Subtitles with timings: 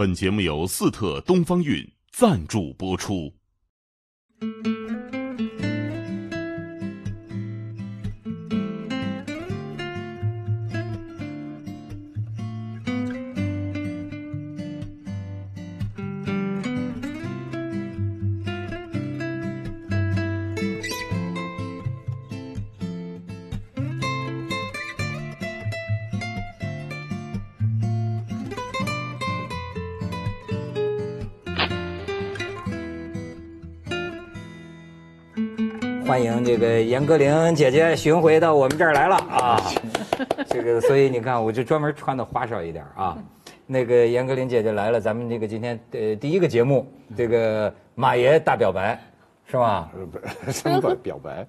[0.00, 3.34] 本节目由四特东方韵赞助播出。
[36.50, 39.60] 这个严歌苓姐姐巡回到我们这儿来了啊！
[40.50, 43.16] 这个，所以你看，我就专门穿的花哨一点啊。
[43.68, 46.84] 那个严歌苓姐姐来了，咱们这个今天呃第一个节目，
[47.16, 49.00] 这个马爷大表白，
[49.46, 49.92] 是吧？
[50.48, 51.46] 什么表白？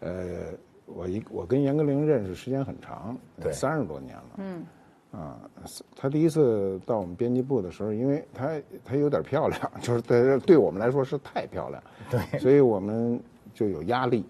[0.00, 0.46] 呃，
[0.84, 4.22] 我一我跟严歌苓认识时间很长，对三十多年了。
[4.38, 4.66] 嗯。
[5.12, 5.38] 啊，
[5.94, 8.48] 她第一次到我们编辑部的时候，因为她
[8.84, 13.20] 她有点漂亮， 就是对对我们来说是太漂亮，对，所以我们
[13.54, 14.24] 就有压力。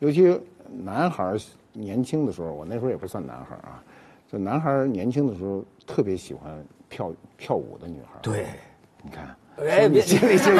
[0.00, 0.40] 嗯尤其
[0.84, 1.36] 男孩
[1.72, 3.82] 年轻的时候，我那时候也不算男孩啊，
[4.30, 8.18] 就男孩年轻的时候特别喜欢跳跳舞的女孩。
[8.22, 8.46] 对，
[9.02, 10.58] 你看，哎，别心里心里，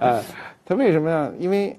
[0.00, 0.22] 呃，
[0.64, 1.30] 他为什么呀？
[1.38, 1.78] 因为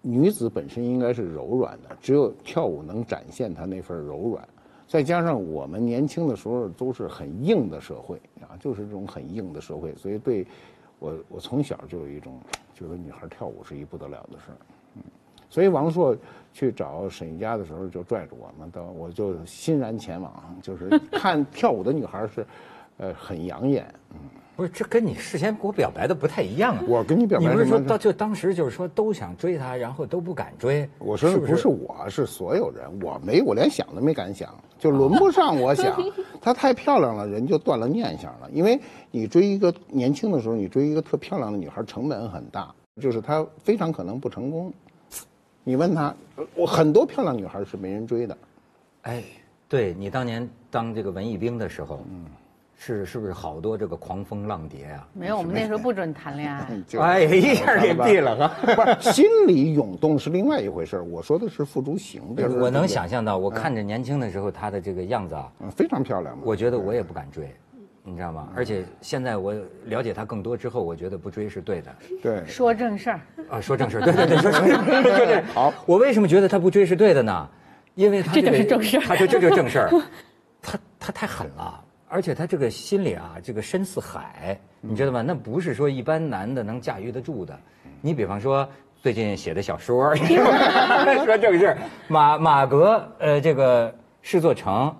[0.00, 4.48] 女子本身应该是柔软的，只有跳舞能展现她那份柔软。
[4.86, 10.46] 再加上我们年轻的时候都是很硬的社会啊，就是这种很硬的社会，所以对
[10.98, 12.40] 我我从小就有一种
[12.74, 14.56] 觉得女孩跳舞是一不得了的事儿。
[15.48, 16.16] 嗯，所以王朔
[16.52, 20.32] 去找沈玉佳的时候，就拽着我们，到我就欣然前往，
[20.62, 22.46] 就是看跳舞的女孩是，
[22.98, 23.86] 呃，很养眼。
[24.10, 24.18] 嗯。
[24.56, 26.82] 不是，这跟你事先给我表白的不太一样啊。
[26.88, 30.90] 我跟你表白你不是说到就当时就是说都想追她，然后都不敢追。
[30.98, 32.84] 我说不是我，是所有人。
[33.00, 35.96] 我没，我连想都没敢想，就轮不上我想。
[36.42, 38.50] 她太漂亮了，人就断了念想了。
[38.52, 38.80] 因为
[39.12, 44.72] 你追一个年轻的时候，你追一个特漂亮的女孩，成本很大，就是她非常可能不成功。
[45.68, 48.34] 你问她，呃我很多漂亮女孩是没人追的。
[49.02, 49.22] 哎，
[49.68, 52.24] 对你当年当这个文艺兵的时候，嗯，
[52.74, 55.06] 是是不是好多这个狂风浪蝶啊？
[55.12, 56.66] 没有，我们那时候不准谈恋爱。
[56.98, 58.54] 哎，一下给毙了哈！
[58.64, 62.58] 不是心里涌动是另外一回事儿我说的是付诸行动。
[62.58, 66.34] 我能想象到，我看着年轻的时候她的这个样子啊，嗯，非常漂亮。
[66.42, 67.54] 我觉得我也不敢追，
[68.08, 68.48] 你知道吗？
[68.56, 69.54] 而且现在我
[69.84, 71.94] 了解他更多之后，我觉得不追是对的。
[72.22, 73.20] 对，说正事儿，
[73.50, 75.42] 啊，说正事儿，对对对， 说正事儿，对对。
[75.54, 77.48] 好，我为什么觉得他不追是对的呢？
[77.94, 79.90] 因为他这就是正事儿 她这这就是正事儿。
[80.62, 85.22] 他他太狠了，而且他这个心里啊，这个深似海，你知道吗？
[85.22, 87.58] 那不是说一般男的能驾驭得住的。
[88.00, 88.68] 你比方说
[89.02, 90.14] 最近写的小说，
[91.24, 93.92] 说正事儿，马马格呃这个
[94.22, 94.94] 施作成。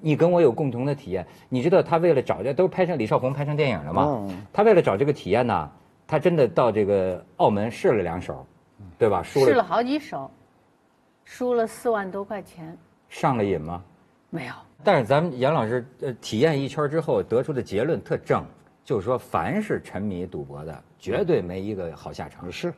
[0.00, 4.04] 你跟我有共同的体验，你知道他为了找这都拍成李少红拍成电影了吗？
[4.28, 5.70] 嗯他为了找这个体验呢，
[6.06, 8.46] 他真的到这个澳门试了两手，
[8.98, 9.22] 对吧？
[9.22, 10.30] 输了试了好几手，
[11.24, 12.76] 输了四万多块钱，
[13.08, 13.82] 上了瘾吗？
[14.30, 14.52] 没有。
[14.82, 18.44] 但是咱们杨老师呃体验一圈之后得出的结论特正，
[18.84, 22.50] 就是说凡是沉迷赌博的，绝对没一个好下场。
[22.50, 22.72] 是，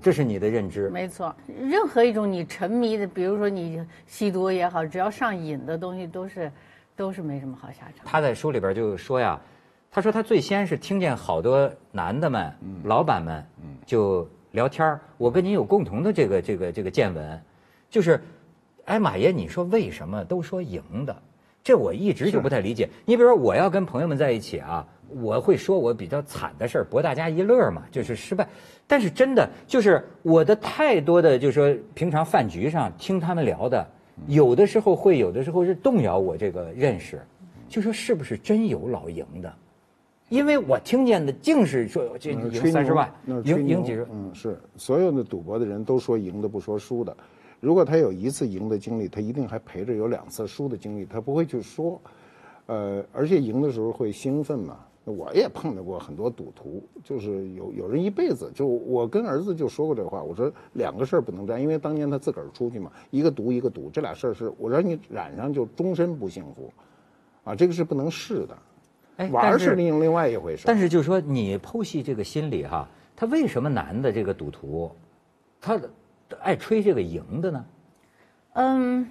[0.00, 0.88] 这是你的认知。
[0.88, 6.52] 没错，任何一种你沉迷的，比如说你吸毒也好，只要上瘾的东西，都是
[6.96, 8.04] 都是没什么好下场。
[8.04, 9.40] 他在书里边就说呀，
[9.90, 12.52] 他说他最先是听见好多男的们、
[12.84, 13.44] 老板们
[13.84, 17.40] 就聊天儿我跟你有共同的这个这个这个见闻，
[17.90, 18.22] 就是，
[18.84, 21.22] 哎，马爷，你说为什么都说赢的？
[21.64, 22.88] 这我一直就不太理解。
[23.04, 24.84] 你比如说，我要跟朋友们在一起啊，
[25.20, 28.48] 我会说我比较惨的事儿，博大家一乐嘛，就是失败。
[28.86, 33.86] 但是真的就是我的太多的，就是说平常饭局上听他们聊的，
[34.26, 37.20] 有的时候会，有的时候是动摇我这个认识，
[37.68, 39.52] 就说是不是真有老赢的？
[40.28, 43.12] 因为我听见的净是说这赢三十万
[43.44, 47.14] 赢赢几十，嗯，是所有的赌博的人都说赢的不说输的。
[47.60, 52.00] 如果他有一次赢的经历，他一定还陪着有两次输的经历，他不会去说。
[52.66, 54.78] 呃，而且赢的时候会兴奋嘛。
[55.04, 66.72] 我也碰到过很多赌徒，就是有有人一辈子，就我跟儿子就说过这话，我说两个事儿不能沾，因为当年他自个儿出去嘛，一个赌一个赌，这俩事儿是我让你染上就终身不幸福，
[67.44, 68.56] 啊，这个是不能试的。
[69.16, 70.64] 哎，玩儿是另另外一回事。
[70.66, 74.90] 但是就是说，你剖析这个心理哈，他为什么男的这个赌徒，
[75.60, 75.80] 他
[76.40, 77.64] 爱吹这个赢的呢？
[78.54, 79.08] 嗯，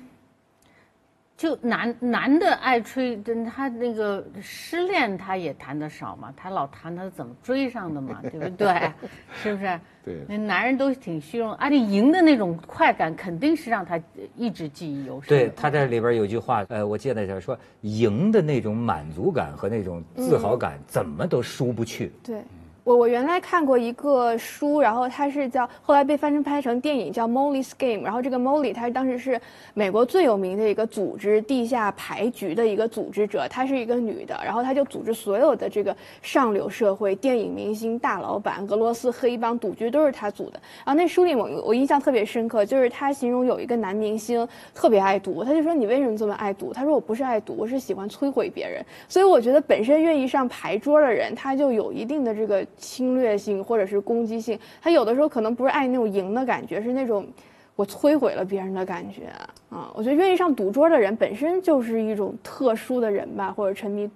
[1.41, 8.91] 就男男的爱吹，真他那个失恋他也谈的少嘛，他老谈他怎么追上的嘛，对不对？
[9.41, 9.79] 是不是？
[10.05, 13.99] 对那男人都挺虚荣，而且赢的那种快感肯定是让他
[14.35, 15.29] 一直记忆犹深。
[15.29, 22.11] 对，他这里边有句话，呃，我记得就是说，赢的那种满足感和那种自豪感，怎么都输不去。
[22.21, 22.43] 对。
[22.83, 29.39] 我我原来看过一个书，然后它是叫后来被翻成拍成电影叫《Molly's Game》，然后这个 Molly 她当时是
[29.75, 40.59] 美国最有名的一个组织地下牌局的一个组织者，她是一个女的，然后她就组织所有的这个上流社会电影明星、大老板、俄罗斯黑帮赌局都是她组的。
[40.83, 46.73] 然后那书里我我印象特别深刻，就是她形容有一个男明星特别爱赌，他就说你为什么这么爱赌？
[46.73, 48.83] 他说我不是爱赌，我是喜欢摧毁别人。
[49.07, 52.65] 所以我觉得本身愿意上牌桌的人，他就有一定的这个。
[52.77, 57.27] 侵略性或者是攻击性，他有的时候可能不是爱那种赢的感觉，是那种
[57.75, 59.27] 我摧毁了别人的感觉
[59.69, 59.91] 啊。
[59.95, 64.09] 我觉得愿意上赌桌的人本身就是一种特殊的人吧，或者沉迷。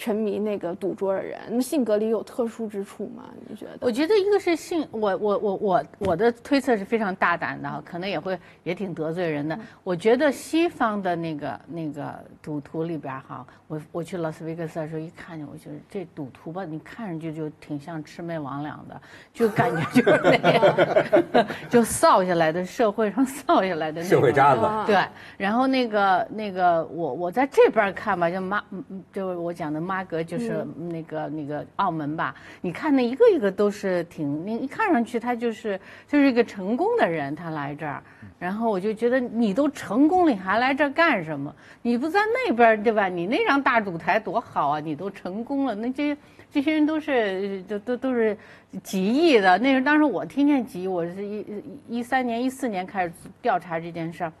[0.00, 3.24] 沉迷那个赌桌的人，那性格里有特殊之处吗？
[3.46, 3.72] 你觉得？
[3.82, 9.58] 我觉得一个是性，我我我我我的推测是非常大胆的，可能也会也挺得罪人的。
[9.84, 18.98] 我觉得西方的那个那个赌徒里边哈，我我去拉斯维加斯的时候一看见，我觉得这赌徒吧，你看上去就挺像魑魅魍魉的，
[19.34, 24.62] 就感觉就是那样， 就扫下来的社会上扫下来的社会渣子。
[24.86, 24.96] 对，
[25.36, 28.64] 然后那个那个我我在这边看吧，就妈
[29.12, 29.89] 就是我讲的。
[29.90, 32.32] 马格就是那个那个澳门吧？
[32.60, 38.00] 你看那一个一个都是挺，你一看上去他就是就是一个成功的人，他来这儿，
[38.38, 41.52] 然后我就觉得你都成功了，你还来这儿干什么？
[41.82, 43.08] 你不在那边对吧？
[43.08, 44.78] 你那张大舞台多好啊！
[44.78, 46.16] 你都成功了，那这
[46.52, 48.38] 这些人都是都都都是
[48.84, 49.58] 几亿的。
[49.58, 51.44] 那时候当时我听见几亿，我是一
[51.88, 54.32] 一三年一四年开始调查这件事儿。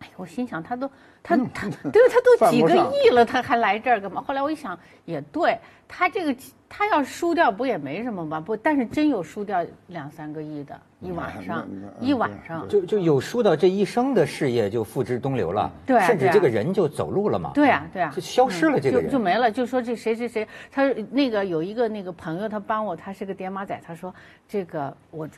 [0.00, 0.90] 哎，我心想他都。
[1.22, 2.70] 他他 对他都几个
[3.04, 4.22] 亿了，他还来这儿干嘛？
[4.26, 6.34] 后来我一想，也对他这个
[6.68, 8.40] 他要输掉不也没什么吗？
[8.40, 11.66] 不，但是真有输掉两三个亿的一晚上，
[12.00, 19.50] 一晚上就就有输到这一生的事业就付之东流了，对，甚至这个人就走路了嘛，对啊对啊，就消失了这个人就没了。
[19.50, 24.14] 就说这谁谁谁，他那个有一个那个朋友，他帮我，他是个爹妈仔，他说
[24.48, 25.28] 这个我。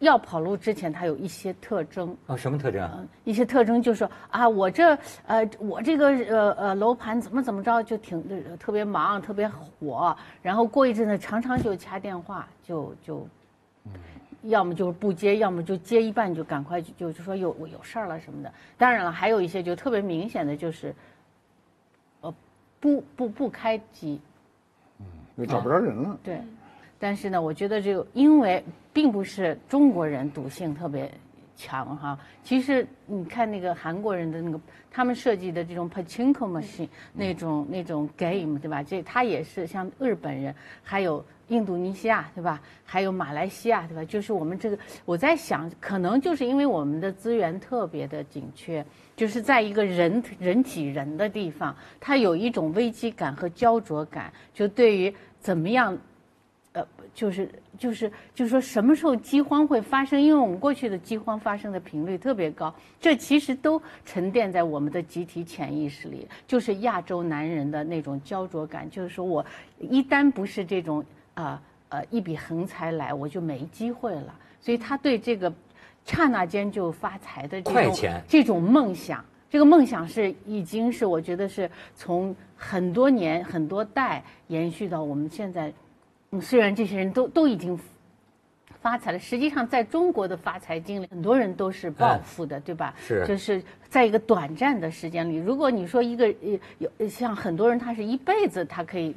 [0.00, 2.82] 要跑路之前，他有一些特征啊，什么特征？
[2.94, 4.96] 嗯，一些特征就是说啊，我这
[5.26, 8.22] 呃，我这个呃呃楼盘怎么怎么着，就挺
[8.58, 10.14] 特别忙，特别火。
[10.42, 13.26] 然后过一阵子，常常就掐电话，就就，
[14.42, 18.52] 要么就是不接，要么就接一半就赶快就就说有我有事儿了什么的。
[18.76, 20.94] 当然了，还有一些就特别明显的就是，
[22.20, 22.34] 呃，
[22.78, 24.20] 不不不开机，
[25.00, 25.06] 嗯，
[25.38, 26.18] 就找不着人了。
[26.22, 26.38] 对。
[26.98, 31.10] 但是呢，我觉得这个因为并不是中国人赌性特别
[31.54, 34.60] 强哈，其实你看那个韩国人的那个
[34.90, 38.82] 他们设计的这种 pachinko machine 那种那种 game 对吧？
[38.82, 42.60] 这他也是像日本人，还有印度尼西亚对吧？
[42.84, 44.04] 还有马来西亚对吧？
[44.04, 48.84] 就是我们这个我在想，可能就是因为我们的资源特别的紧缺，
[49.14, 55.96] 就是在一个人人挤人的地方，它有一种危机感和焦灼感，就对于怎么样。
[56.76, 60.20] 呃，就是就是就是说，什么时候饥荒会发生？
[60.20, 66.28] 因为我们过去的饥荒发生的频率特别高，这其实都沉淀在我们的集体潜意识里。
[66.46, 69.42] 就是亚洲男人的那种焦灼感，就是说我
[69.78, 71.02] 一旦不是这种
[71.32, 71.58] 啊
[71.88, 74.34] 呃一笔横财来，我就没机会了。
[74.60, 75.50] 所以他对这个
[76.04, 85.72] 刹那间就发财的这种这种梦想，这个梦想是已经是我觉得是从很多年很多代延续到我们现在。
[86.40, 87.78] 虽然这些人都都已经
[88.80, 92.94] 发财了，实际上在中国的发财经历，很多人都是暴富的，对吧？
[92.98, 96.32] 是，就是在一个短暂的时间里，如果你说一个
[96.78, 99.16] 有像很多人，他是一辈子他可以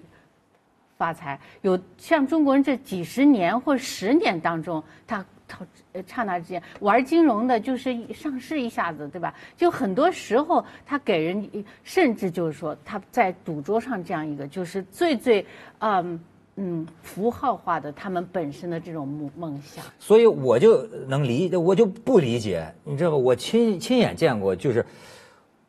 [0.98, 5.60] 发财，有像中国人这几十年或十年当中，他他
[6.08, 9.34] 刹那之间玩金融的，就是上市一下子，对吧？
[9.56, 11.48] 就很多时候他给人，
[11.84, 15.46] 甚至就是说他在赌桌上这样一个，就是最最
[15.80, 16.20] 嗯。
[16.62, 23.16] 嗯，符号化的他们本身的这种梦梦想，所以我就能理，我就不理解，你知道吧？
[23.16, 24.86] 我亲亲眼见过，就是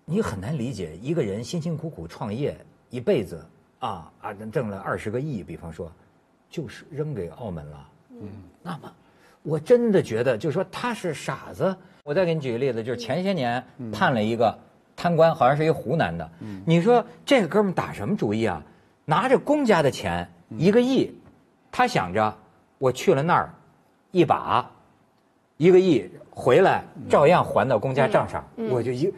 [0.04, 3.46] 你很难理解一个人辛辛苦苦创业一辈子
[3.78, 5.92] 啊啊，挣了二十个亿，比方说，
[6.48, 7.88] 就是扔给澳门了。
[8.10, 8.28] 嗯，
[8.60, 8.92] 那么
[9.44, 11.72] 我真的觉得，就是说他是傻子。
[12.02, 14.58] 我再给你举个例子，就是前些年判了一个
[14.96, 16.28] 贪官，好像是一个湖南的。
[16.66, 18.60] 你说这个哥们打什么主意啊？
[19.04, 20.28] 拿着公家的钱。
[20.56, 21.12] 一个亿，
[21.70, 22.34] 他想着
[22.78, 23.52] 我去了那儿，
[24.10, 24.70] 一把
[25.56, 29.12] 一个亿回来照样还到公家账上，我就一，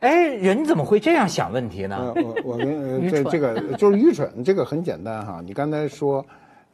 [0.00, 2.12] 哎，人怎么会这样想问题呢？
[2.14, 5.40] 呃，我我跟呃这这个就是愚蠢，这个很简单哈。
[5.44, 6.24] 你刚才说，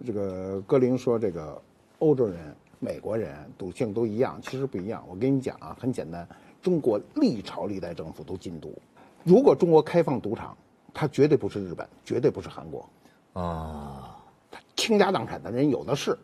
[0.04, 1.60] 这个格林说这个
[1.98, 2.38] 欧洲人、
[2.78, 5.04] 美国人赌性都一样，其实不一样。
[5.08, 6.26] 我跟你讲啊，很简单，
[6.60, 8.76] 中国历朝历代政府都禁赌。
[9.22, 10.56] 如果中国开放赌场，
[10.92, 12.88] 它绝对不是日本，绝对不是韩国，
[13.32, 14.16] 啊，
[14.50, 16.18] 他倾家荡产的人有的是，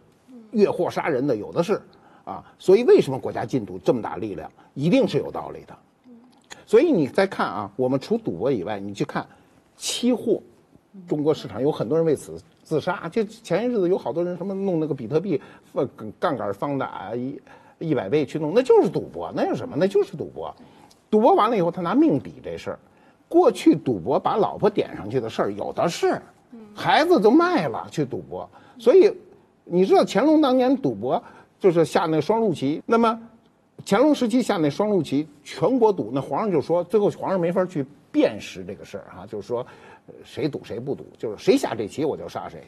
[0.51, 1.81] 越货杀人的有的是，
[2.25, 5.77] 啊，所以为什么国家禁赌这么大力量，一定是有道理的。
[6.65, 9.25] 所以你再看啊，我们除赌博以外，你去看
[9.77, 10.43] 期货，
[11.07, 13.09] 中国市场有很多人为此自杀。
[13.09, 15.41] 就前些日子有好多人什么弄那个比特币，
[15.75, 17.41] 呃，杠杆放大一
[17.79, 19.77] 一百倍去弄，那就是赌博，那是什么？
[19.79, 20.53] 那就是赌博。
[21.09, 22.79] 赌博完了以后，他拿命抵这事儿。
[23.29, 26.21] 过去赌博把老婆点上去的事儿有的是，
[26.75, 28.49] 孩子都卖了去赌博。
[28.79, 29.13] 所以
[29.65, 31.23] 你知道乾隆当年赌博
[31.59, 33.19] 就是下那双陆棋，那么
[33.85, 39.67] 乾隆时期下那双陆棋，全国赌，那皇上就说，最后皇上没法去辨识这个事儿哈，就是说
[40.07, 42.63] 呃谁赌谁不赌，就是谁下这棋我就杀谁，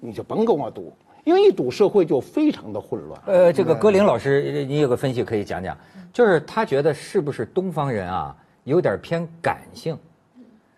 [0.00, 0.92] 你就甭跟我赌，
[1.24, 3.20] 因为一赌社会就非常的混乱。
[3.26, 5.76] 呃，这个歌林老师，你有个分析可以讲讲，
[6.12, 8.34] 就是他觉得是不是东方人啊
[8.64, 9.96] 有点偏感性？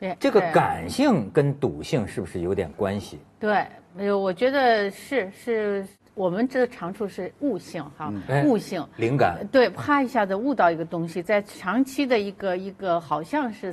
[0.03, 3.21] 对这个感性跟赌性是不是有点关系？
[3.39, 8.85] 对，没有，我觉得是是我们这个长处是悟性哈，哎悟性。
[8.97, 13.73] 灵感对，啪一下子悟到一个东西，在长期的一个一个好像是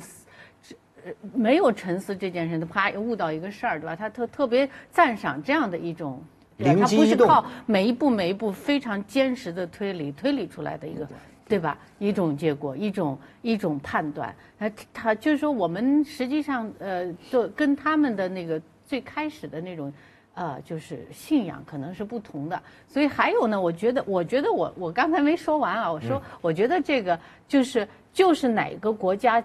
[1.04, 3.96] 呃没有沉思这件事，他啪悟到一个事儿，对吧？
[3.96, 6.22] 他特特别赞赏这样的一种。
[6.62, 11.08] 他不是靠每一步每一步非常坚实的推理推理出来的一个，
[11.50, 11.76] 对吧？
[11.98, 14.34] 一种结果，一种一种判断。
[14.58, 19.92] 他他就是说，我们实际上呃，就跟他们的那个最开始的那种。
[20.32, 29.42] 呃，就是信仰可能是不同的，所以还有呢，我觉得，我觉得我我刚才没说完啊，我说，我觉得这个就是就是哪个国家，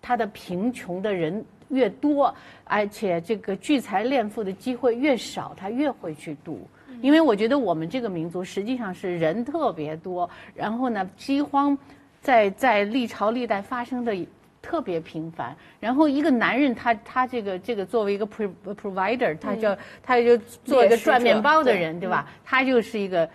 [0.00, 2.32] 他的贫穷的人越多，
[2.64, 6.66] 而且这个聚财敛富的机会越少，他越会去赌。
[7.00, 11.76] 因为我觉得我们这个民族实际上是人特别多，然后呢，饥荒
[12.20, 14.16] 在在历朝历代发生的
[14.60, 15.56] 特别频繁。
[15.80, 18.50] 然后一个男人他他这个这个作为一个 pro
[18.80, 22.28] provider，他就他就做一个赚面包的人，对吧？
[22.44, 23.28] 他就是一个。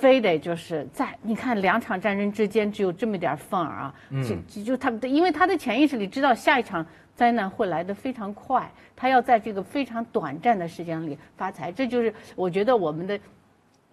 [0.00, 13.20] 非得就是在你看两场战争之间只有这么点儿缝儿啊，就就就他因为他的潜意识里知道下一场灾难会来得非常快，他要在这个非常短暂的时间里发财，这就是我觉得我们的。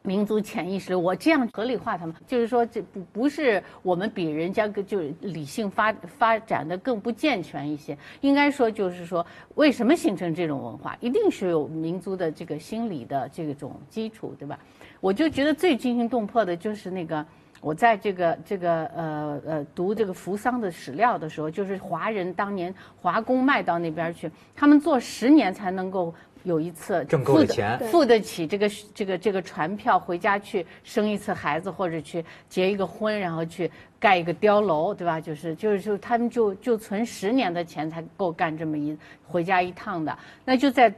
[0.07, 14.57] 民族潜意识，我这样合理化他们，就是说这不不是我们比人家个就理性发发展的更不健全一些，应该说就是说为什么形成这种文化，一定是有民族的这个心理的这种基础，对吧？
[15.01, 17.25] 我就觉得最惊心动魄的就是那个。
[17.59, 26.13] 我在这个这个呃呃读这个扶桑的史料的时候，就是华人当年华工卖到那边去，他们做十年才能够
[26.47, 35.19] 有一次挣够付得了钱付得起这个这个这个船票回家去生一次孩子，或者去结一个婚，然后去盖一个碉楼，对吧？
[35.19, 40.91] 就是就是就他们就就存十年的钱才够干这么一回家一趟的，那就在。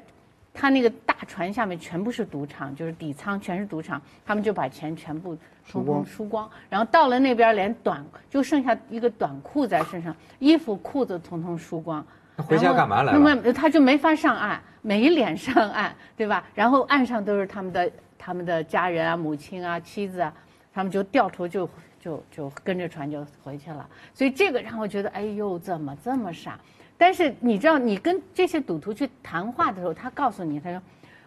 [0.51, 12.05] 他那个大船下面全部是赌场，就是底舱全是赌场，他们就把钱全部输光输光，然后到了那边连短就剩下一个短裤在身上，衣服裤子统统输光。
[12.35, 16.43] 那回家干嘛来了那么他就没法上岸，没脸上岸，对吧？
[16.55, 20.33] 然后岸上都是他们的他们的家人啊、母亲啊、妻子啊，
[20.73, 21.69] 他们就掉头就
[21.99, 23.87] 就就跟着船就回去了。
[24.13, 26.59] 所以这个让我觉得，哎呦，怎么这么傻？
[26.97, 30.81] 但是你知道，你跟这些赌徒去谈话的时候，他告诉你，他说。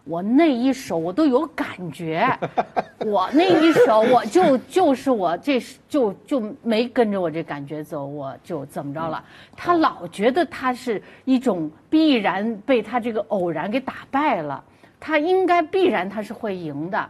[0.04, 2.26] 我那一手我都有感觉，
[3.06, 9.25] 我那一手我就就是我这是就就没跟着我这感觉走，我就怎么着了？
[9.56, 14.62] 他老觉得他是一种必然被他这个偶然给打败了，
[14.99, 17.09] 他应该必然他是会赢的。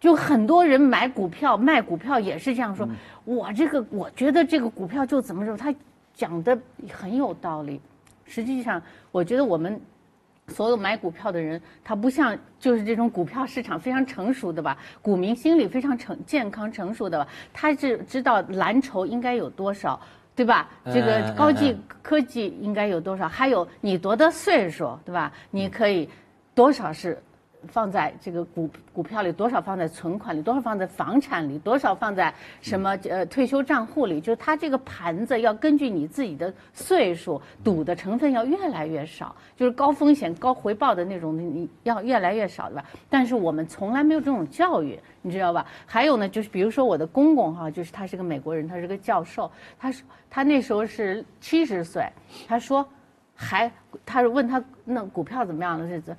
[0.00, 2.88] 就很多人买股票卖股票也是这样说，
[3.24, 5.72] 我这个我觉得这个股票就怎么着，他
[6.12, 6.58] 讲的
[6.92, 7.80] 很有道理。
[8.24, 8.82] 实际上，
[9.12, 9.80] 我觉得我们
[10.48, 20.00] 所有买股票的人，他不像就是这种股票市场非常成熟的吧，股民心理非常成健康成熟的吧，他是知道蓝筹应该有多少。
[20.34, 20.66] 对吧？
[20.86, 23.28] 这嗯个嗯高技嗯科技应该有多少？
[23.28, 25.30] 还有你多大岁数，对吧？
[25.50, 26.08] 你可以
[26.54, 27.22] 多少是
[27.68, 42.84] 放在这个股股票里，多少放在存款里，多少放在房产里，多少放在什么呃退休账户里，就是它这个盘子要根据你自己的岁数，赌的成分要越来越少，就是高风险高回报的那种，你要越来越少，对吧？
[43.08, 45.66] 但是我们从来没有这种教育，你知道吧？
[45.86, 52.06] 还有呢，就是比如说我的公公哈，就是他是个美国人，他是个教授，他说他那时候是七十岁，
[52.48, 52.86] 他说
[53.34, 53.70] 还
[54.04, 56.16] 他是问他那股票怎么样的日子。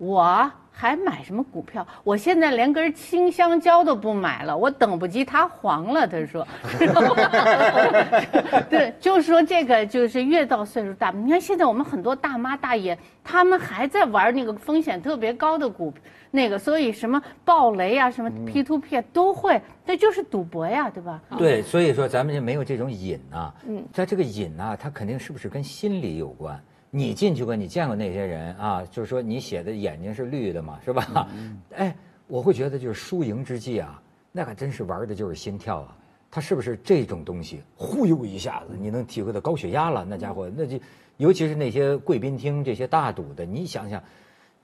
[0.00, 1.86] 我还买什么股票？
[2.02, 6.08] 我现在连根青香蕉都不买了，我等不及它黄了。
[6.08, 6.46] 他说，
[8.70, 15.92] 对，就是说这个就是越到岁数大，你看现在我们很多大妈大爷，他们还在玩那个风险特别高的股，
[16.30, 21.20] 那个所以什么暴雷啊，什么 P to P 都会，这就是赌博呀，对吧？
[21.36, 23.54] 对，所以说咱们就没有这种瘾啊。
[23.68, 26.58] 嗯，它这个瘾呐，它肯定是不是跟心理有关？
[26.90, 28.84] 你进去过，你见过那些人啊？
[28.90, 31.28] 就是说，你写的眼睛是绿的嘛，是吧？
[31.76, 31.94] 哎，
[32.26, 35.96] 我会觉得就是输赢之际啊，那可真是玩的就是心跳啊。
[36.32, 40.04] 他是不是这种东西忽悠一下子，你能体会到高血压了？
[40.04, 40.78] 那家伙，那就
[41.16, 44.02] 尤其是那些贵宾厅这些大赌的，你想想，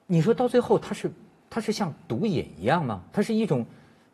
[0.06, 1.10] 你说到最后他是
[1.50, 3.02] 他是像毒瘾一样吗？
[3.12, 3.66] 他是一种，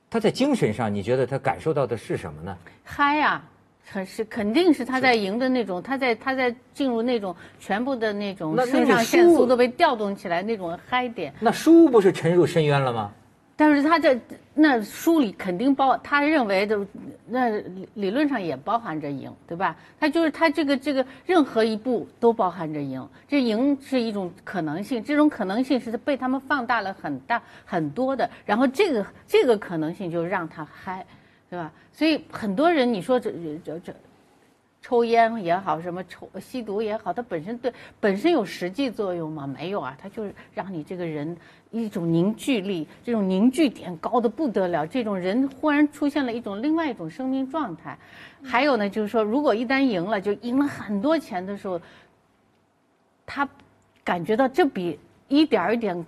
[0.09, 2.57] 他在精神上你觉得他感受到的是什么呢？
[2.85, 3.43] 嗨呀！
[3.85, 11.33] 很是肯定是他在赢的那种，他在他在进入那种全部的那种肾上腺素都被调动起来那种嗨点。
[11.41, 13.13] 那输不是沉入深渊了吗？
[13.55, 14.19] 但是他在
[14.55, 16.81] 那书里肯定包，他认为的
[17.27, 17.51] 那
[17.95, 19.77] 理论上也包含着赢，对吧？
[20.01, 31.05] 他就是他这个这个任何一步都包含着赢，这赢是一种可能性，这种可能性是被他们放大了很大很多的，然后这个这个可能性就让他嗨。
[31.53, 31.71] 对吧？
[31.93, 33.31] 所以很多人，你说这
[33.63, 33.95] 这这，
[34.81, 39.47] 抽烟也好，什么抽吸毒也好，它本身对本身有实际作用吗？
[39.47, 41.37] 没有啊，它就是让你这个人
[41.71, 47.99] 一种凝聚力，这种凝聚点高的不得了，这种人忽然出现了一种另外一种生命状态。
[48.43, 51.79] 还有呢，就是说，如果一旦赢了，就赢了很多钱的时候，
[53.27, 53.47] 他
[54.03, 56.03] 感觉到这比一点一点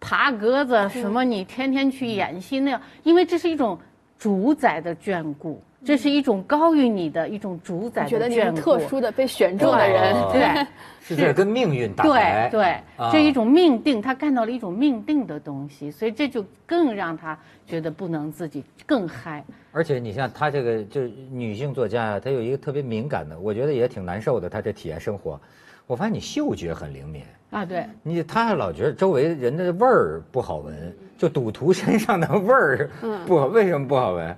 [0.00, 3.78] 爬格子什么，你天天去演戏那样，因为这是一种。
[4.18, 8.10] 主宰的眷顾，这是一种高于你的一种主宰的眷顾。
[8.10, 10.66] 觉得你是特殊的被选中的人，对，
[11.02, 12.48] 是在跟命运打牌。
[12.50, 19.44] 对对，这一种命定，他看到了一种命定的东西，所以这就更让他觉得不能自己更嗨。
[19.72, 24.48] 而且你像他这个，就是女性作家啊，她有一个特别敏感的，我觉得也挺难受的。
[24.48, 25.38] 她这体验生活，
[25.86, 27.64] 我发现你嗅觉很灵敏啊。
[27.66, 30.96] 对，你他老觉得周围人的味儿不好闻。
[31.16, 32.90] 就赌徒身上的味儿
[33.26, 34.36] 不好，为什么不好闻？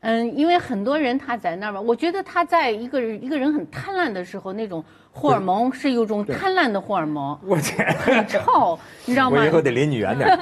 [0.00, 7.36] 嗯，因为很多人他在那儿吧，我觉得他在一个人一个人很贪婪的时候，那种荷尔蒙是有种贪婪的荷尔蒙。
[7.44, 9.38] 我天，很臭， 你知道吗？
[9.40, 10.38] 我以后得离你远点。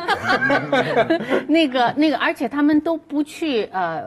[1.49, 4.05] 那个那个，而且他们都不去呃，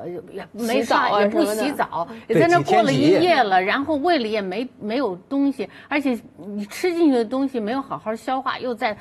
[0.51, 8.95] 没澡也不洗澡，也在那过了一夜了，然后胃里也没没有东西，而且你吃进去的东西没有好好消化，又再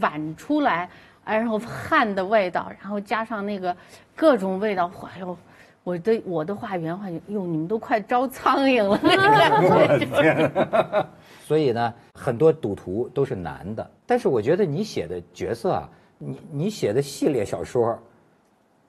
[0.00, 0.88] 反出来。
[1.36, 3.76] 然后汗的味道，然后加上那个
[4.16, 5.36] 各种味道，哎呦，
[5.84, 8.98] 我的我的话原话就，哟，你们都快招苍蝇了。
[11.44, 15.88] 所以呢，很多赌徒都是男的，但是我觉得你写的角色啊，
[16.18, 17.98] 你你写的系列小说，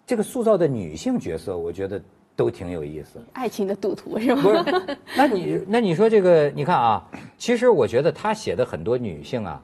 [0.06, 2.02] 这个塑造的女性角色，我觉得
[2.36, 3.22] 都挺有意思。
[3.34, 4.42] 爱情的赌徒是吗？
[4.42, 9.62] 不是，那你那你说这个，你看啊，其实我觉得他写的很多女性啊，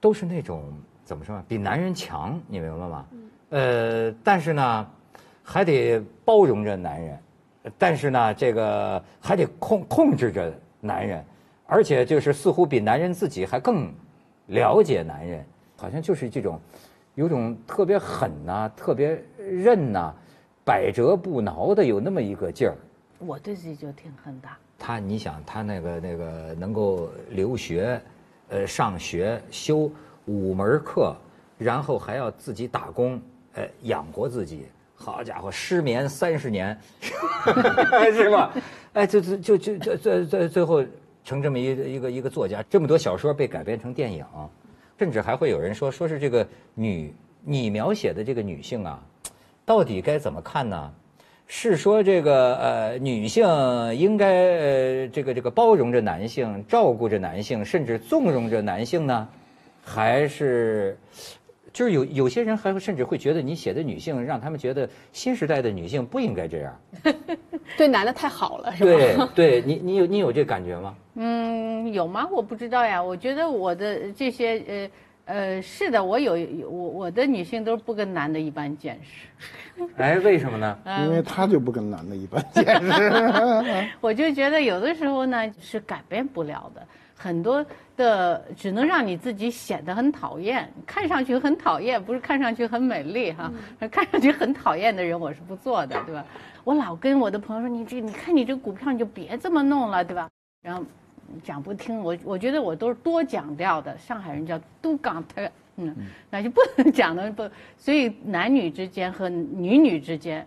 [0.00, 0.64] 都是那种。
[1.06, 1.40] 怎么说？
[1.46, 3.06] 比男人强，你明白吗？
[3.50, 4.86] 呃，但是呢，
[5.40, 7.18] 还得包容着男人，
[7.78, 11.24] 但是呢，这个还得控控制着男人，
[11.64, 13.88] 而且就是似乎比男人自己还更
[14.46, 16.60] 了解男人，好像就是这种
[17.14, 20.12] 有种特别狠呐，特别韧呐，
[20.64, 22.74] 百折不挠的有那么一个劲儿。
[23.20, 24.48] 我对自己就挺狠的。
[24.76, 28.00] 他，你想他那个那个能够留学，
[28.48, 29.88] 呃，上学修。
[30.26, 31.16] 五门课，
[31.58, 33.20] 然后还要自己打工，
[33.54, 34.66] 呃，养活自己。
[34.98, 36.78] 好家伙，失眠三十年，
[38.14, 38.50] 是吧？
[38.94, 40.82] 哎，就就就就就最最最后
[41.22, 44.24] 成这么一一个一个作家，这么多小说被改编成电影，
[44.98, 49.02] 甚至还会有人说，说是这个女你描写的这个女性啊，
[49.66, 50.90] 到底该怎么看呢？
[51.46, 53.46] 是说这个呃女性
[53.94, 59.28] 应该呃这个这个包容着男性，照顾着男性，甚至纵容着男性呢？
[59.88, 60.98] 还是，
[61.72, 66.80] 就是有有些人还会甚至会觉得你写的女性让他们觉得新时代的女性不应该这样，
[67.78, 68.84] 对男的太好了，是
[69.16, 69.30] 吧？
[69.34, 70.94] 对，对你你有你有这感觉吗？
[71.14, 72.28] 嗯，有吗？
[72.32, 73.00] 我不知道呀。
[73.02, 79.26] 我觉得我的这些呃呃，是的，我有有我我的女性都是不跟男的一般见识，
[79.96, 80.78] 哎，为什么呢？
[81.04, 83.88] 因为他就不跟男的一般见识。
[84.00, 87.64] 我就觉得有的时候呢是改变不了的，很多
[87.96, 93.50] 的只能让你自己显得很讨厌，看上去很讨厌，不是看上去很美丽哈，
[93.90, 96.24] 看上去很讨厌的人我是不做的，对吧？
[96.62, 100.28] 我老跟我的朋友说，你这你看你这股票你就别这么弄了，对吧？
[100.62, 100.84] 然后
[101.42, 105.94] 讲不听，我我觉得我都是多讲掉的，上海人叫都港特，嗯，
[106.30, 107.48] 那就不能讲的不，
[107.78, 110.46] 所以男女之间和女女之间。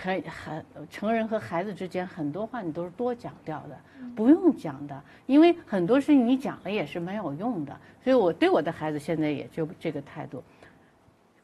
[0.00, 3.78] 可以孩成人和孩子之间很多话你都是多讲掉的，
[4.16, 7.76] 不用讲的，因为很多事情你讲了也是没有用的。
[8.02, 10.42] 所以我对我的孩子现在也就这个态度。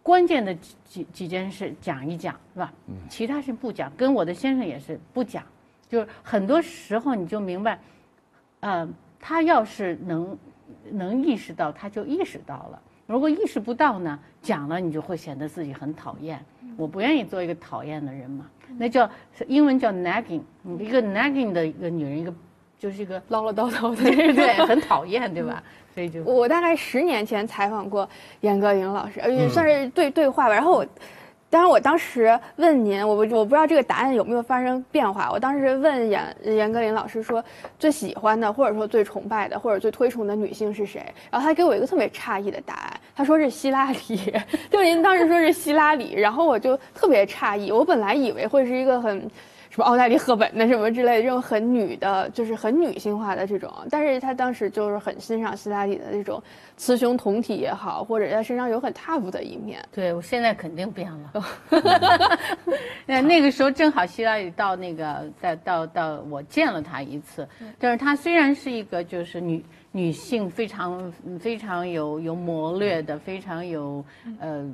[0.03, 2.73] 关键的几几几件事讲一讲，是吧？
[3.11, 3.93] 其他事不讲。
[3.95, 5.45] 跟我的先生也是不讲，
[5.89, 7.79] 就是很多时候你就明白，
[8.61, 8.89] 呃，
[9.21, 10.39] 他要是能
[10.93, 12.81] 能意识到，他就意识到了。
[13.07, 16.43] 如果意识不到呢，讲了你就会显得自己很讨厌。
[16.77, 18.47] 我不愿意做一个讨厌的人嘛，
[18.79, 19.09] 那叫
[19.47, 20.43] 英文叫 nagging，
[20.79, 22.33] 一个 nagging 的一个女人，一个
[22.79, 25.63] 就是一个唠唠叨叨的，对 对， 很讨厌，对吧？
[25.95, 28.07] 所以就我大概十年前采访过
[28.41, 30.53] 严歌苓老师，也，算是对对话吧。
[30.53, 30.87] 然后我，
[31.49, 35.31] 当然我当时问您，我不我不知道这个答案有没有发生变化。
[35.33, 37.43] 我当时问严严歌苓老师说，
[37.79, 41.03] 最喜欢的或者说最崇拜的或者最推崇的女性是谁？
[41.31, 43.01] 然后他给我一个特别诧异的答案。
[43.17, 44.35] 他说是希拉里，
[44.71, 49.19] 就您当时说是希拉里，然后我就特别诧异，我本来以为会是一个很
[49.71, 56.43] 什么奥黛丽赫本的什么之类的这种很女的，就是很女性化的这种，但是他当时就是很欣赏希拉里的这种
[56.77, 59.83] 雌雄同体也好，或者他身上有很 tough 的一面。
[59.95, 61.45] 对我现在肯定变了，
[63.07, 67.49] 那那个时候正好希拉里到那个在到到我见了他一次，
[67.79, 69.65] 但是他虽然是一个就是女。
[69.97, 74.05] 女性非常非常有有谋略的，非常有
[74.39, 74.71] 呃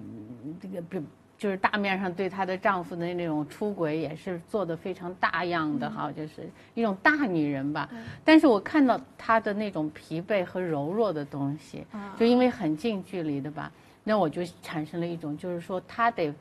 [0.61, 1.01] 这个比
[1.39, 7.89] 就是大面上对她的丈夫的那种出轨也是做的非常大样的哈，就是一种大女人吧。
[8.25, 11.87] 但是我看到她的那种疲惫和柔弱的东西，
[12.19, 13.71] 就因为很近距离的吧，
[14.03, 16.35] 那我就产生了一种就是说她得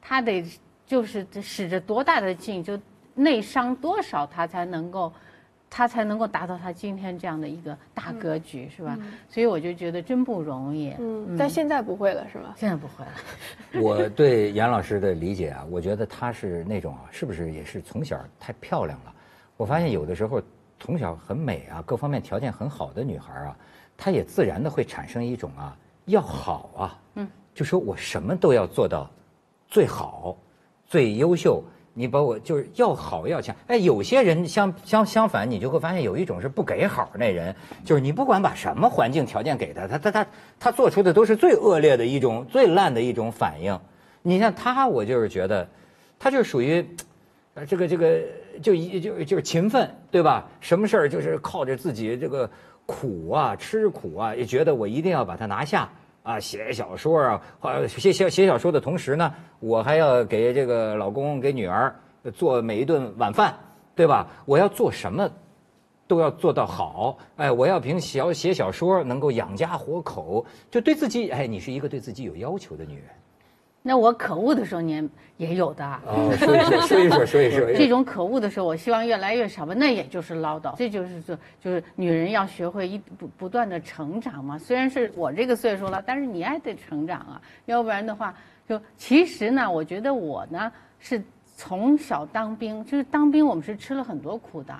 [0.00, 0.44] 她得
[0.86, 2.78] 就是使着多大的劲，就
[3.16, 5.12] 内伤多少，她才能够。
[5.74, 8.94] 他才能够达到他今天这样的一个大格局，是吧？
[9.26, 10.94] 所以我就觉得真不容易。
[10.98, 12.54] 嗯，但现在不会了，是吧？
[12.58, 13.82] 现在不会了。
[13.82, 19.14] 我对严老师的理解啊，我觉得她是那种啊，是不是也是从小太漂亮了？
[19.56, 20.42] 我发现有的时候
[20.78, 23.56] 从小很美啊，各方面条件很好的女孩啊，
[23.96, 29.10] 她也自然的会产生一种啊要好啊，嗯，就说我什么都要做到
[29.68, 30.36] 最好、
[30.84, 31.64] 最优秀。
[31.94, 40.26] 你把我就是要好要强，哎，有些人相相相反，你就会发现有一种是不给好那人，就是你不管把什么环境条件给他，他他他
[40.58, 43.78] 他做出的都是最恶劣的一种、最烂的一种反应。
[44.22, 45.68] 你像他，我就是觉得，
[46.18, 46.86] 他就属于，
[47.54, 48.20] 呃，这个这个
[48.62, 50.48] 就一就就是勤奋，对吧？
[50.60, 52.48] 什么事儿就是靠着自己这个
[52.86, 55.90] 苦啊，吃苦啊，也觉得我一定要把它拿下。
[56.22, 57.42] 啊，写小说啊，
[57.88, 61.94] 写写写小说的同时呢，我还要给这个老公给女儿
[62.32, 63.54] 做每一顿晚饭，
[63.96, 64.28] 对吧？
[64.44, 65.28] 我要做什么，
[66.06, 67.18] 都要做到好。
[67.36, 73.06] 哎，我要凭小写小说能够养家活口，就对自己，哎，你是一个对自己有要求的女人。
[73.82, 75.84] 那我可恶的时候，你也有的。
[76.06, 77.66] 哦，说一说，说一说，说一说。
[77.74, 79.74] 这种可恶的时候，我希望越来越少吧。
[79.76, 84.56] 那也就是唠叨，这就是说，就是女人要学会一不不断的成长嘛。
[84.56, 88.32] 虽然是我这个岁数了，但是你也得成长啊，要不然的话，
[88.68, 91.20] 就其实呢，我觉得我呢是
[91.56, 94.74] 从小当兵，就是当兵我们是吃了很多苦的，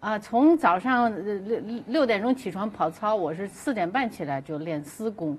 [0.00, 5.36] 啊，从早上六六点钟起床跑操，我是四点半起来就练私功。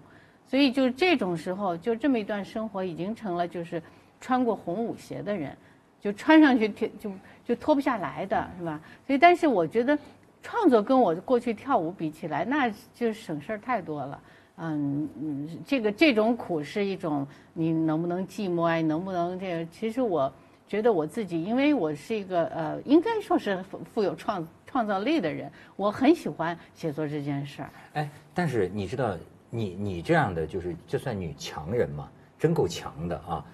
[0.51, 3.81] 所以就这种时候，就这么一段生活，已经成了就是
[4.19, 5.55] 穿过红舞鞋的人，
[6.01, 7.09] 就穿上去就
[7.45, 8.77] 就脱不下来的是吧？
[9.07, 9.97] 所以，但是我觉得
[10.43, 14.21] 创作跟我过去跳舞比起来，那就省事儿太多了。
[14.57, 18.81] 嗯嗯，这个这种苦是一种你能不能寂寞啊？
[18.81, 19.65] 能不能这个？
[19.71, 20.29] 其实我
[20.67, 27.69] 觉得我自己，因为我是一个呃，应该说是富有创创造力的人，我很喜欢写作这件事儿。
[27.93, 29.15] 哎，但是你知道。
[29.51, 32.09] 你你这样的就是这算女强人吗？
[32.39, 33.45] 真够强的啊！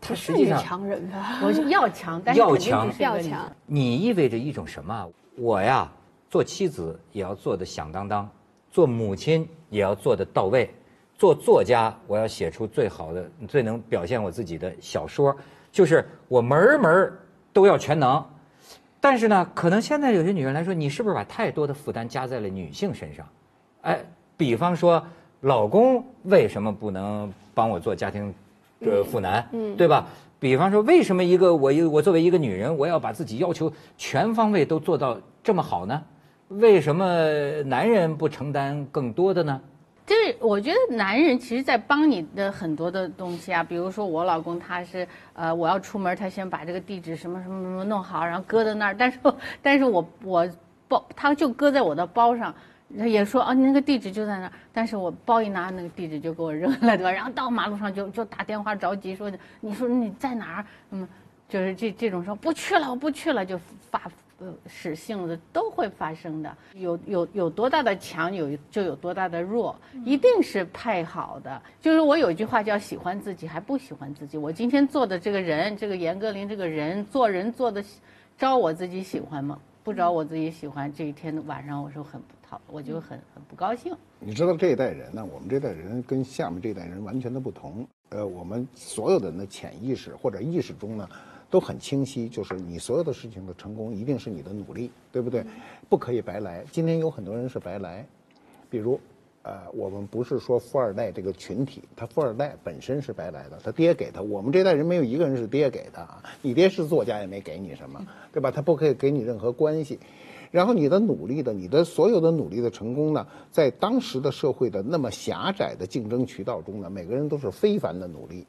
[0.00, 1.40] 她实际上强人吧？
[1.44, 3.52] 我是要强，但是要强要强。
[3.66, 5.06] 你意味着一种什么？
[5.36, 5.92] 我呀，
[6.30, 8.26] 做妻子也要做的响当当，
[8.70, 10.72] 做母亲也要做的到位，
[11.18, 15.36] 做作家我要写出最好的、最能表现我自己的小说，
[15.70, 17.12] 就是我门门
[17.52, 18.24] 都要全能。
[19.02, 23.28] 但是呢，可能现在有些女人来说，你是不是把太多的负担加在了女性身上？
[23.82, 24.02] 哎，
[24.38, 25.04] 比方说。
[25.44, 28.32] 老公为什么不能帮我做家庭
[28.80, 29.46] 呃妇男？
[29.52, 30.06] 嗯，对吧？
[30.40, 36.02] 比方说，为什么一个我一我作为一个女人，我要把自己要求全方位都做到这么好呢？
[36.48, 39.60] 为什么男人不承担更多的呢？
[40.06, 48.96] 就是我觉得男人其实，在帮你的很多的东西啊，比如说我老公他是呃，我要出门，他先把这个地址什么什么什么弄好，然后搁在那儿。
[48.98, 49.18] 但是，
[49.60, 50.48] 但是我我
[50.88, 52.54] 包他就搁在我的包上，
[52.98, 54.52] 他也说啊，你那个地址就在那儿。
[54.72, 57.10] 但是我包一拿，那个地址就给我扔了，对吧？
[57.10, 59.30] 然后到马路上就就打电话着急说，
[59.60, 60.66] 你说你在哪儿？
[60.90, 61.08] 嗯，
[61.48, 63.58] 就是这这种说不去了，我不去了，就
[63.90, 64.02] 发。
[64.40, 66.52] 呃，使性子都会发生的。
[66.74, 71.62] 有有有多大的强，有就有多大的弱，一定是配好的。
[71.80, 74.36] 就是我有一句话叫“喜欢自己还不喜欢自己”。
[74.36, 77.82] 我今天做的这个人，这个严歌苓这个人做人做的，
[78.36, 79.56] 招我自己喜欢吗？
[79.84, 83.94] 不找我自己喜欢，这一天晚上我说很不讨，我就很很不高兴。
[84.18, 87.86] 你知道这一代人呢，我们这代人跟下面这一代人完全的不同。
[88.08, 91.06] 呃，我们所有的人的潜意识或者意识中呢。
[91.50, 95.44] 都很清晰，就是你所有的事情的成功，一定是你的努力，对不对？
[95.88, 96.64] 不可以白来。
[96.72, 98.04] 今天有很多人是白来，
[98.68, 98.98] 比如，
[99.44, 104.22] 呃，我们不是说富二代这个群体，他富二代本身是白来的，他爹给他。
[104.22, 108.50] 我们这代人没有一个人是爹给的啊，你爹是作家也没给你什么，对吧？
[108.50, 110.00] 他不可以给你任何关系。
[110.50, 118.46] 然后你的努力的，你的所有的努力的成功呢，在当时的社会的那么狭窄的竞争渠道中呢，每个人都是非凡的努力。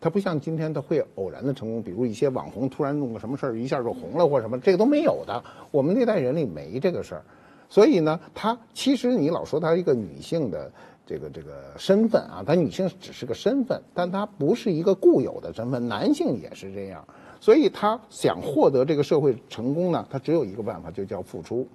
[0.00, 5.44] 他不像今天，他会偶然的成功，比如一些网红突然弄个什么事儿，一下就红了或什么，这个都没有的。
[5.70, 7.24] 我们那代人里没这个事儿，
[7.70, 10.70] 所以呢，她其实你老说她一个女性的
[11.06, 15.88] 这个这个身份啊，她女性只是个身份，但她不是一个固有的身份。
[15.88, 17.02] 男性也是这样，
[17.40, 21.66] 所以他想获得这个社会成功呢，他只有一个办法，就叫付出。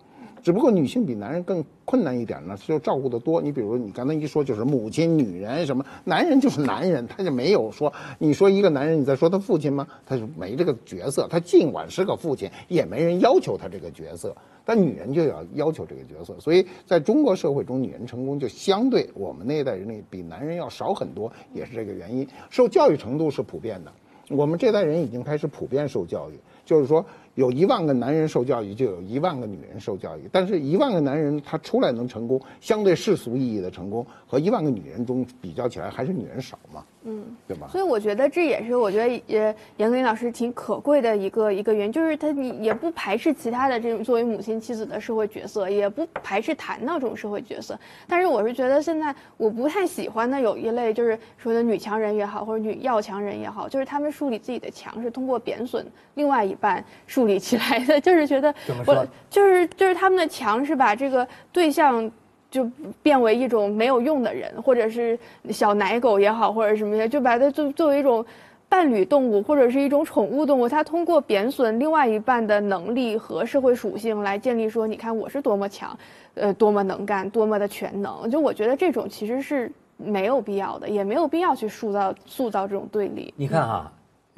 [0.46, 3.42] 只不过女性比男人更困难一点呢，就照顾的多。
[3.42, 9.88] 你比如你刚才一说就是母亲、女人什么，男人就是男人，他就没有说你说一个男人，你在说他父亲吗？
[10.06, 11.28] 他就没这个角色。
[11.28, 14.38] 他尽管是个父亲，也没人要求他这个角色。
[14.64, 22.28] 但女人就要要求这个角色，所以在中国社会中，女人成功就相对我们那一代人里比男人要少很多，也是这个原因。
[22.52, 23.92] 受教育程度是普遍的，
[24.30, 27.04] 我们这代人已经开始普遍受教育，就是说。
[27.36, 30.22] 有一万个男人受教育，就有一万个女人受教育。
[30.32, 36.84] 但是，一万个男人他出来能成功，相对世俗意义的成功，和一万个女人中比较起来，还是女人少嘛？
[37.08, 37.68] 嗯，对吧？
[37.68, 47.78] 所以我觉得这也是我觉得呃严歌苓老师挺可贵的一个一个原因，就是他你也不排斥其他的这种作为母亲妻子的社会角色，也不排斥谈到这种社会角色。
[48.08, 58.54] 但是我是觉得现在我不太喜欢的有一类就是说的女强人也好，或者女要强人也好，就是他们树立自己的强是通过贬损另外一半树立起来的， 就是觉得
[58.86, 62.12] 我就是就是他们的强是把这个对象。
[62.52, 62.64] 就
[63.04, 68.26] 变为一种没有用的人，或者是小奶狗也好，或者什么的，就把它作作为一种
[68.70, 70.70] 伴侣动物，或者是一种宠物动物。
[70.70, 75.98] 它通过贬损另外一半的能力和社会属性来建立说，你看我是多么强，
[76.36, 78.30] 呃，多么能干，多么的全能。
[78.32, 83.34] 就我觉得这种其实是没有必要的，也没有必要去塑造塑造这种对立。
[83.36, 83.92] 你看哈，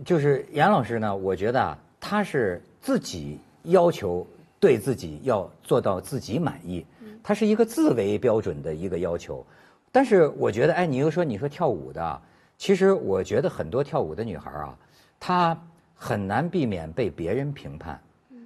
[0.03, 4.25] 就是严老师呢，我觉得啊，他是自己要求
[4.61, 6.85] 对自己要做到自己满意。
[7.21, 9.45] 它是一个自为标准的一个要求，
[9.91, 12.21] 但是我觉得，哎，你又说你说跳舞的，
[12.57, 14.73] 其实我觉得很多跳舞的女孩啊，
[15.19, 15.61] 她
[15.95, 17.99] 很难避免被别人评判，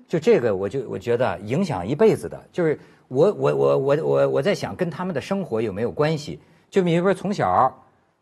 [0.08, 6.40] 就这个我就我觉得影响一辈子的，就是我我我我我我在想跟他们的生活有没有关系？
[6.68, 7.72] 就比如说从小，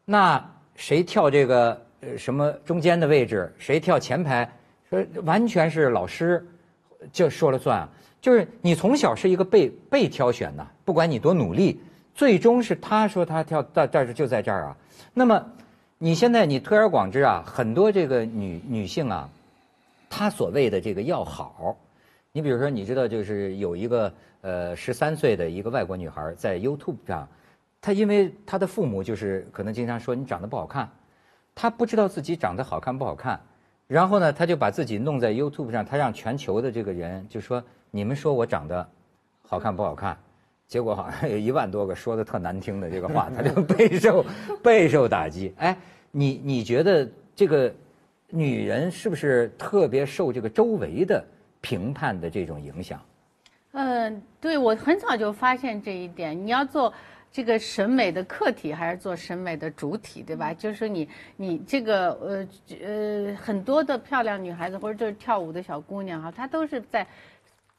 [0.04, 4.52] 那谁跳这个呃什么中间的位置，谁跳前排，
[4.90, 6.46] 说完全是老师
[7.12, 7.88] 就说了算。
[8.22, 11.80] 就是你从小是一个被被挑选的，不管你多努力，
[12.14, 14.78] 最终是他说他跳到这儿就在这儿啊。
[15.14, 15.46] 那么
[15.98, 19.30] 你现在你推而广之啊，很多这个女女性啊，
[20.10, 21.78] 她所谓的这个要好，
[22.34, 27.26] 你比如说你知道就是有一个呃十三岁的一个外国女孩在 YouTube 上，
[27.80, 30.90] 她因为她的父母就是可能经常说你长得不好看，
[31.56, 33.40] 她不知道自己长得好看不好看，
[33.90, 37.62] 然后呢，他就把自己弄在 YouTube 上，他让全球的这个人就说。
[37.92, 38.88] 你们说我长得
[39.42, 40.16] 好看不好看？
[40.68, 44.24] 结果好像有一万多个说的特难听的这个话，他就备受
[44.62, 45.52] 备受打击。
[45.58, 45.76] 哎，
[46.12, 47.74] 你你觉得这个
[48.30, 51.26] 女人是不是特别受这个周围的
[51.62, 53.02] 评判的这种影响？
[53.72, 56.40] 嗯，对我很早就发现这一点。
[56.40, 56.94] 你要做
[57.32, 60.54] 这个审美的客体，还是做审美的主体，对吧？
[60.54, 62.48] 就是你你这个呃
[62.82, 67.06] 呃很多的漂亮女孩子或者就是跳舞的小姑娘哈，她都是在。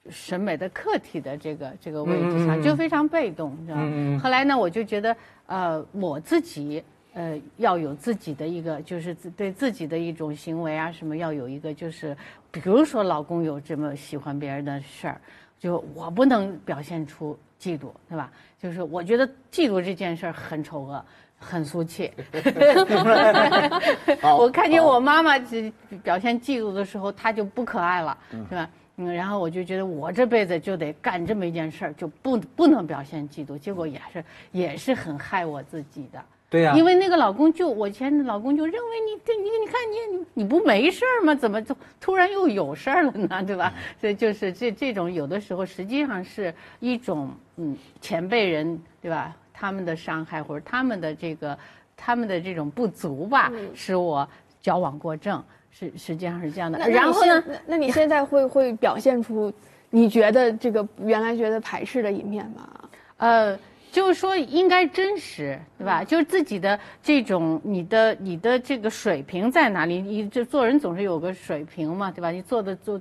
[0.08, 4.18] 审美的客体的这个这个位置上，就非常被动，你知道吗？
[4.18, 6.82] 后来呢，我就觉得，呃，我自己
[7.12, 12.16] 呃要有自己的一个，就是自对自己的一种行为啊什么，要有一个就是，
[12.50, 15.20] 比如说老公有这么喜欢别人的事儿，
[15.58, 18.32] 就我不能表现出嫉妒，对吧？
[18.62, 21.04] 就是我觉得嫉妒这件事儿很丑恶。
[21.42, 22.12] 很俗气，
[24.38, 28.68] 我看见我妈妈只表现嫉妒的时候，她就不可爱了，是吧？
[28.98, 36.22] 嗯，然后我就觉得我这辈子就得干这么一件事儿，就不不能表现嫉妒，结果也是也是很害我自己的。
[36.50, 41.32] 对呀、因为那个老公就我以前的老公就认为你这你你看你你你不没事儿吗？
[41.34, 43.42] 怎么就突然又有事儿了呢？
[43.46, 43.72] 对吧？
[43.98, 49.36] 所以就是这这种有的时候实际上是一种嗯前辈人对吧？
[49.52, 51.58] 他们的伤害或者他们的这个
[51.94, 54.26] 他们的这种不足吧，使我
[54.62, 56.78] 矫枉过正，是实际上是这样的。
[56.78, 57.28] 那然后呢？？
[57.28, 59.52] 那你现那那你现在会会表现出
[59.90, 62.70] 你觉得这个原来觉得排斥的一面吗？
[63.18, 63.58] 呃，
[63.92, 66.02] 就是说应该真实，对吧？
[66.02, 70.00] 就是自己的这种你的你的这个水平在哪里？
[70.00, 72.30] 你这做人总是有个水平嘛，对吧？
[72.30, 72.98] 你做的做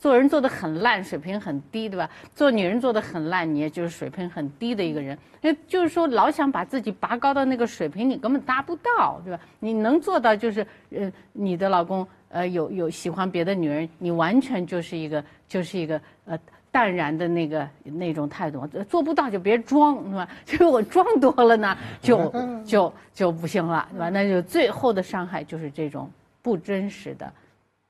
[0.00, 2.10] 做人做的很烂，水平很低，对吧？
[2.34, 5.16] 做女人做的很烂，你也就是水平很低的一个人。
[5.40, 9.38] 那就是说老想把自己拔高到那个水平，你根本达不到，对吧？
[9.60, 16.36] 你能做到就是呃，你的老公呃有有喜欢别的女人，你完全就是一个就是一个呃。
[16.72, 20.28] 淡然的那个那种态度，呃做不到就别装，是吧？
[20.44, 22.32] 就是我装多了呢， 就
[22.64, 24.08] 就就不行了，对吧？
[24.08, 26.08] 那就最后的伤害就是这种
[26.42, 27.32] 不真实的，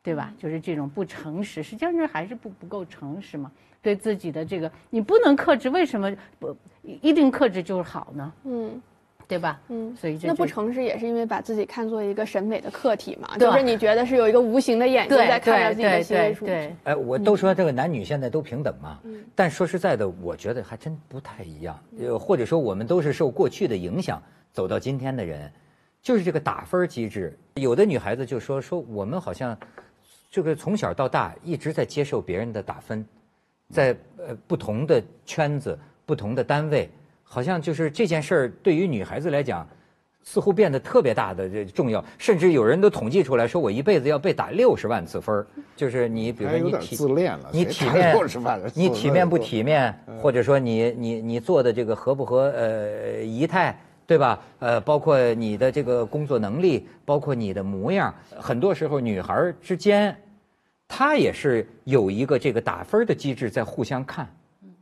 [0.02, 0.32] 对吧？
[0.38, 3.50] 就是这种不诚实，实际上这还是不不够诚实嘛。
[3.82, 8.32] 对自己的这个，你不能克制，为什么不一定克制就是好呢？
[8.44, 8.80] 嗯
[9.26, 9.60] 对吧？
[9.68, 16.50] 嗯，所以这那不诚实也是因为把自己看作一个审美的客体嘛，就是你觉得是有一个无形的眼睛在看着自己的对行为数据。
[16.50, 21.78] 对对，哎，我都说这个男女现在都平等嘛，嗯但说实在的，我觉得还真不太一样。
[22.00, 24.20] 呃，或者说我们都是受过去的影响
[24.52, 25.48] 走到今天的人，
[26.02, 27.38] 就是这个打分机制。
[27.54, 29.56] 有的女孩子就说说我们好像
[30.30, 33.04] 这个从小到大一直在接受别人的打分，
[33.68, 36.88] 在呃不同的圈子、不同的单位，
[37.22, 39.68] 好像就是这件事儿对于女孩子来讲。
[40.22, 53.74] 似乎变得特别大的这重要，甚至有人都统计出来说，我一辈子要被打六十万次分儿就是你，比如说你体自恋了，你体面60万你体面不体面，或者说你你你做的这个合不合呃仪态，
[54.10, 54.40] 对吧？
[54.58, 60.16] 呃，包括你的这个工作能力，包括你的模样，很多时候女孩之间，
[60.88, 64.28] 她也是有一个这个打分的机制在互相看，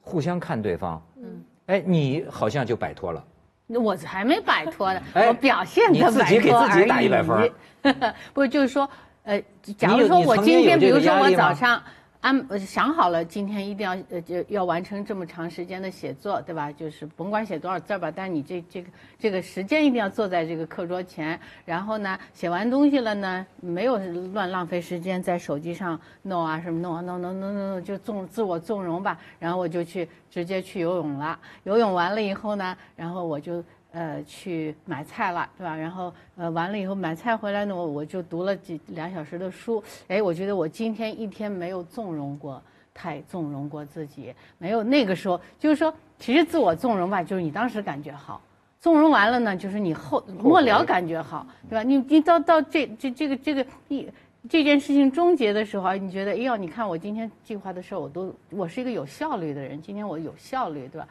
[0.00, 1.02] 互相看对方。
[1.18, 3.22] 嗯，哎，你好像就摆脱了。
[3.66, 8.88] 我还没摆脱呢，哎我表现你的摆自己给脱自己打而已100分儿 不是，就是说，
[9.24, 9.38] 呃，
[9.76, 11.82] 假如说我今天，比如说我早上
[12.20, 16.70] 安想好了，今天一定要呃就要完成这么长时间的写作，对吧？
[16.72, 23.96] 就是甭管写多少字儿吧，但你这这个这个时间一定要坐在这个课桌前，然后呢，写完东西了呢，没有
[24.33, 29.16] 乱浪费时间在手机上弄啊什么弄啊弄弄弄弄弄，就纵自我纵容吧。
[29.38, 33.64] 然后我就去直接去游泳了，游泳完了以后呢，然后我就。
[33.92, 35.74] 呃，去买菜了，对吧？
[35.74, 39.83] 然后呃，完了以后买菜回来呢，我我就读了几两小时的书。
[40.09, 48.40] 哎，我觉得我今天一天没有纵容过，太纵容过自己，没有那个时候，就是说，其实自我纵容吧，就是你当时感觉好，
[48.79, 51.83] 纵容完了呢，就是你后末了感觉好，对吧？
[51.83, 54.07] 你你到到这这这个这个一
[54.48, 61.09] 这件事情终结的时候，你觉得，哎呦，你看我今天计划的事儿，我都我是一个有效率的人，今天我有效率，对吧？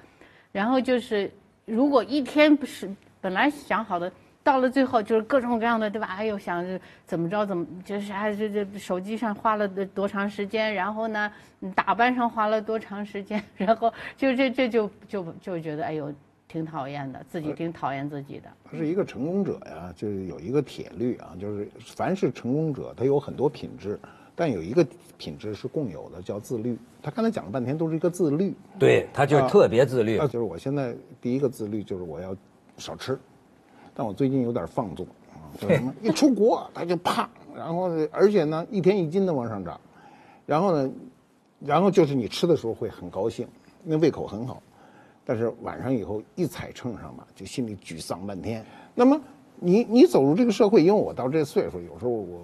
[0.52, 1.30] 然后就是，
[1.68, 4.10] 如果一天不是本来想好的，
[4.42, 6.08] 到了最后就是各种各样的，对吧？
[6.18, 11.30] 哎呦，想着怎么着怎么，就是还是这手机上花了多长时间，然后呢，
[11.76, 16.10] 打扮上花了多长时间， 然后就这这就就就觉得哎呦，
[16.48, 18.50] 挺讨厌的，自己挺讨厌自己的。
[18.64, 24.00] 他是一个成功者呀，就是有一个铁律啊，就是凡是成功者，他有很多品质，
[24.40, 24.86] 但有一个
[25.18, 26.78] 品质是共有的，叫自律。
[27.02, 30.28] 他刚才讲了半天都是一个自律，对他就特别自律那。
[30.28, 32.36] 就是我现在第一个自律就是我要
[32.78, 33.18] 少吃，
[33.96, 39.82] 但我最近有点放纵啊，就是什么 一出国他就胖，然后呢，而且呢一天一斤的往上涨，
[40.46, 40.92] 然后呢，
[41.60, 43.48] 然后就是你吃的时候会很高兴，
[43.84, 44.62] 那胃口很好，
[45.26, 48.64] 但是晚上以后一踩秤上吧，就心里沮丧半天。
[48.94, 49.20] 那么
[49.60, 52.40] 你你走入这个社会，因为我到这岁数，有时候我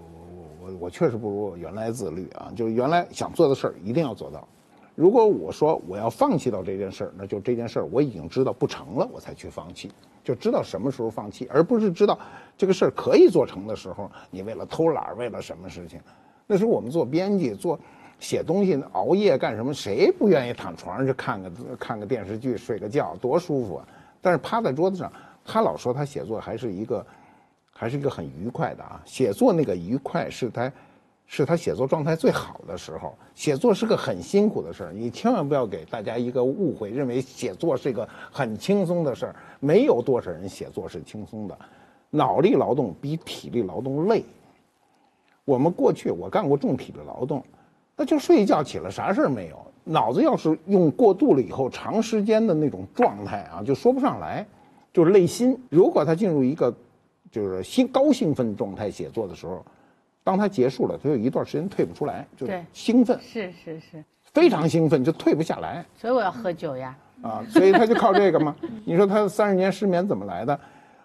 [0.63, 4.47] 我我确实不如我原来自律啊，就是原来想做的事儿一定要做到。
[4.95, 9.91] 如果我说我要放弃到这件事儿，那就这件事儿我已经知道不成了，我才去放弃，
[10.23, 12.17] 就知道什么时候放弃，而不是知道
[12.55, 15.99] 这个事儿可以做成的时候，你为了偷懒，为了什么事情？
[16.45, 17.77] 那时候我们做编辑做
[18.19, 19.73] 写东西熬夜干什么？
[19.73, 23.87] 谁不愿意躺床上去看个看个电视剧睡个觉，多舒服啊！
[24.21, 25.11] 但是趴在桌子上，
[25.43, 27.03] 他老说他写作还是一个，
[27.73, 29.01] 还是一个很愉快的啊。
[29.05, 30.71] 写作那个愉快是他，
[31.25, 33.13] 是他写作状态最好的时候。
[33.35, 39.35] 写作是个很辛苦的事儿，你千万不要给大家一个误会，认为写作是一个很轻松的事儿。
[39.59, 41.57] 没有多少人写作是轻松的，
[42.09, 44.23] 脑力劳动比体力劳动累。
[45.45, 47.43] 我们过去我干过重体力劳动，
[47.97, 49.57] 那就睡一觉起来啥事儿没有。
[49.85, 54.45] 脑子要是用过度了以后，长时间的那种状态啊，就说不上来，
[54.93, 55.61] 就是累心。
[55.69, 56.73] 如果他进入一个
[57.33, 59.65] 就是兴高兴奋状态写作的时候，
[60.23, 66.95] 当他结束了，他有一段时间退不出来，就对兴奋，是是是，非常兴奋，就退不下来所以我要喝酒呀。
[67.23, 67.43] 啊。
[67.49, 68.55] 所以他就靠这个嘛。
[68.85, 70.59] 你说他三十年失眠怎么来的？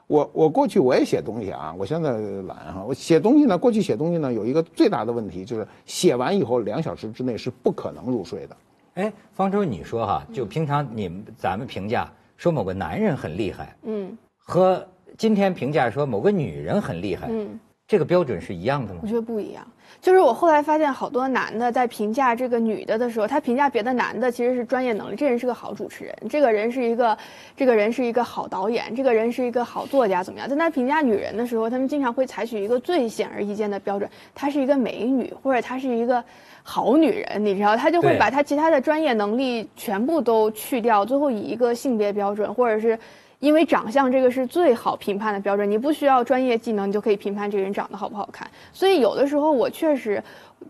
[0.06, 2.12] 我我过去我也写东西啊，我现在
[2.42, 2.84] 懒哈。
[2.86, 8.56] 我写东西呢，过去写东西呢有一个最大的问题就是写完以后两小时之内是不可能入睡的。
[8.94, 19.06] 哎，方舟，你说哈，就平常你们咱们评价说某个男人很厉害，嗯和今天评价说某个女人很厉害，嗯，这个标准是一样的吗我？
[19.06, 19.66] 觉得不一样。
[20.00, 27.16] 就是我后来发现，好多男的在评价这个女的的时候，他评价别的男的其实是专业能力，这人是个好主持人，这个人是一个，
[27.56, 30.46] 这个人是一个好导演，这个人是一个好作家，怎么样？
[30.48, 36.22] 但他评价女人的时候，他们经常会采取一个最显而易见的标准，她是一个美女，或者她是一个
[36.62, 42.96] 好女人，你知道，他就会把他其他的专业能力全部都去掉，最后以一个性别标准，或者是。
[43.40, 48.48] 因为长相这个是最好评判的标准，你不需要专业技能，你就可以评判这个人长得好不好看。
[48.72, 50.22] 所以有的时候我确实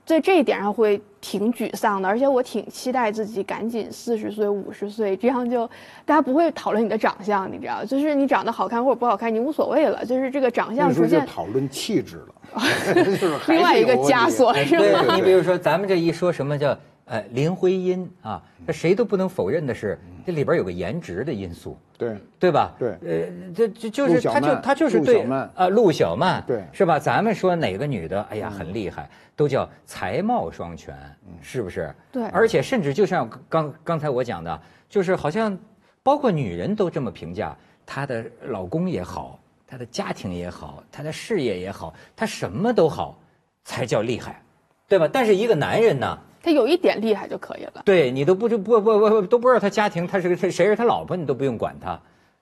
[0.05, 5.67] 在这一点上会挺沮丧的，而且我挺期待自己赶紧四十岁、五十岁，这样就
[6.05, 12.63] 大家不会讨论你的长相，你知道，就是你长得好看或者不好看，你无所谓了，就是这个长相逐渐讨论气质了，
[13.49, 14.83] 另外一个枷锁是吧？
[14.83, 16.77] 对，你比如说咱们这一说什么叫
[17.09, 21.77] 呃林徽因啊，这谁都不能否认的是，这里边有个颜值的因素。
[21.97, 22.17] 对。
[22.39, 22.75] 对吧？
[22.79, 26.99] 对呃，这这就是陆小他就曼他就是对陆小曼啊，陆小曼，对是吧？
[26.99, 30.95] 咱们说哪个女的，哎呀，很厉害，都叫才貌双全，
[31.43, 31.93] 是不是？
[32.13, 35.59] 对而且甚至就像刚刚才我讲的，就是好像
[36.05, 43.19] 包括女人都这么评价她的老公也好，她的家庭也好，她的事业也好，她什么都好，
[43.65, 44.41] 才叫厉害，
[44.87, 45.09] 对吧？
[45.13, 46.17] 但是一个男人呢？
[46.49, 47.83] 他有一点厉害就可以了。
[47.85, 52.01] 对你都不知不不不都不知道他家庭他是个谁谁是他老婆，你都不用管他。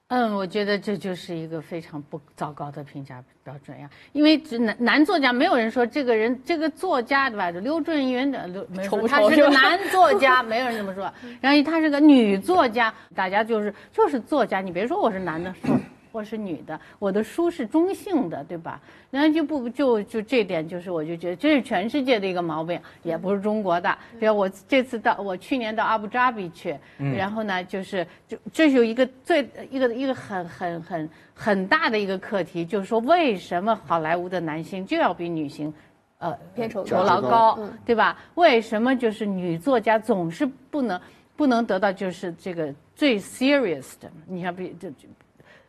[0.08, 3.90] 嗯，我觉得这就是一个非常不糟糕的评价标准呀。
[4.12, 7.50] 因为这男男作家，没有人说这个人这个作家对吧？
[7.50, 11.12] 刘震云的刘没人说他丑不丑是吧是个男作家，没有人这么说。
[11.40, 15.76] 然后他是个女作家，大家就是就是作家，你别说我是男的，说
[16.16, 18.80] 我是女的，我的书是中性的，对吧？
[19.10, 23.96] 然后就不就就这点，就是我就觉得这是全世界的一个毛病，也不是中国的。
[24.18, 26.74] 比如我这次到我去年到阿布扎比去，
[27.14, 35.70] 然后呢，就是就这是有一个最一个一个很很很很大的一个课题，就是说为什么好莱坞的男星就要比女星，
[36.16, 38.16] 呃，片酬酬劳高嗯，对吧？
[38.36, 40.98] 为什么就是女作家总是不能
[41.36, 44.10] 不能得到就是这个最 serious 的？
[44.26, 45.06] 你像比这这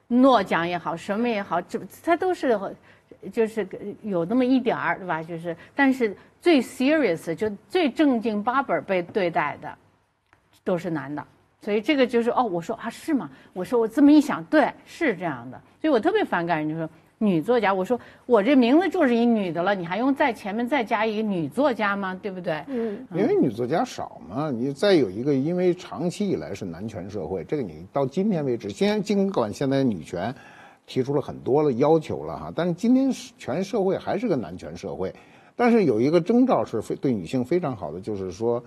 [0.07, 2.57] 诺奖也好，什么也好，这他都是
[3.31, 3.67] 就是
[4.01, 5.21] 有那么一点儿，对吧？
[5.21, 9.77] 就是但是最 serious 就最正经八本被对待的
[10.63, 11.25] 都是男的。
[11.59, 13.29] 所以这个就是哦，我说啊是吗？
[13.51, 15.59] 我说我这么一想，对，是这样的。
[15.81, 16.89] 所以我特别反感人就说
[17.19, 22.19] 女作家，我说我这名字就是一女的了，你还用在前面再加一个女作家吗？
[22.21, 22.63] 对不对？
[22.67, 30.33] 嗯，因为女作家少嘛，你再有一个，因为长期以来是男权社会，这个你到今天为止，现尽管现在女权
[30.85, 35.13] 提出了很多的要求了哈，但是今天全社会还是个男权社会。
[35.55, 38.63] 但是有一个征兆是非对女性非常好的，就是说，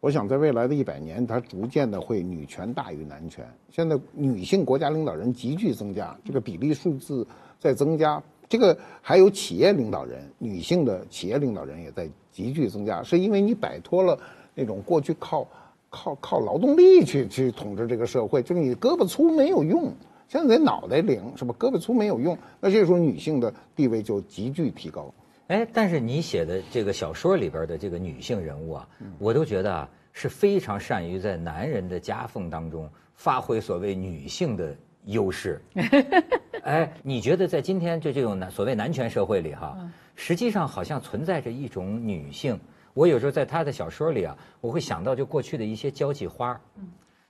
[0.00, 3.46] 我想在未来的一百年，它逐渐的会女权大于男权。
[3.70, 7.24] 现在女性国家领导人急剧增加，这个比例数字
[7.58, 8.22] 在增加。
[8.48, 14.16] 这个还有企业领导人，女性的企业领导人也在急剧增加，是因为你摆脱了
[14.54, 15.48] 那种过去靠
[15.88, 19.92] 靠靠劳动力去去统治这个社会，就是你胳膊粗没有用，
[20.28, 21.54] 现在得脑袋灵是吧？
[21.58, 25.12] 胳膊粗没有用，那这时候女性的地位就急剧提高。
[25.48, 28.88] 哎，但是你写的这个小说里边的这个女性人物啊，
[29.18, 34.76] 我都觉得啊是非常善于在男人的夹缝当中发挥所谓女性的
[35.06, 35.60] 优势。
[36.64, 39.76] 哎，你觉得在今天就这种男所谓男权社会里哈，
[40.14, 42.58] 实际上好像存在着一种女性。
[42.94, 46.58] 我有时候在他的小说里啊，我会想到就过去的一些交际花。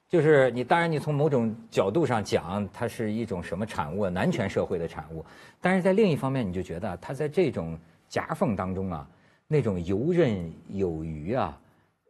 [0.08, 4.10] 就是你，当然你从某种角度上讲，它是一种什么产物啊？
[4.10, 5.24] 男权社会的产物。
[5.60, 7.76] 但是在另一方面，你就觉得它在这种
[8.08, 9.08] 夹缝当中啊，
[9.48, 11.58] 那种游刃有余啊，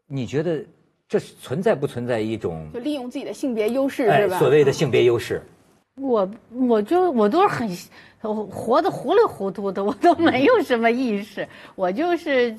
[0.06, 0.62] 你觉得
[1.08, 4.38] 这是存在不存在一种就利用自己的性别优势哎是吧？
[4.38, 5.40] 所谓的性别优势？
[5.96, 7.68] 我我就我都是很
[8.48, 12.54] 活得糊里糊涂的，我都没有什么意识，我就是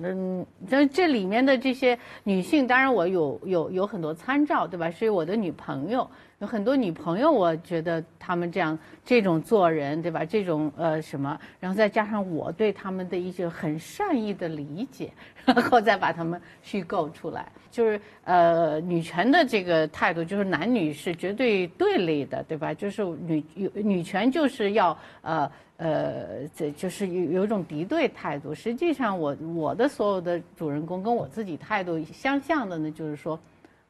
[0.00, 4.90] 嗯，这这里面的这些女性，当然我有有有很多参照，对吧？
[4.90, 6.08] 是我的女朋友，
[6.38, 10.24] 有很多女朋友，我觉得她们这样这种做人，对吧？
[10.24, 15.12] 这种呃什么，然后再加上我对她们的一些很善意的理解，
[15.44, 22.72] 然后再把她们虚构出来，就是呃女权的这个态度，就是男女是绝对对立的，对吧？
[22.72, 25.50] 就是女女权就是要呃。
[25.78, 28.52] 呃，这就是有有一种敌对态度。
[28.52, 33.38] 实际上我，我的所有的主人公跟我自己态度相像的呢，就是说，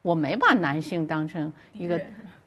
[0.03, 1.99] 我没把男性当成一个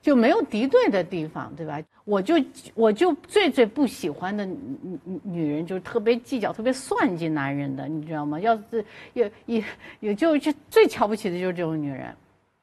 [0.02, 1.80] 就没有敌对的地方，对吧？
[2.04, 2.34] 我就
[2.74, 4.58] 我就最最不喜欢的女
[5.04, 8.38] 女女人，就是特别计较、特别算计男人的，你知道吗？
[8.40, 8.84] 要是
[9.14, 9.64] 也也
[10.00, 12.14] 也就就最瞧不起的就是这种女人。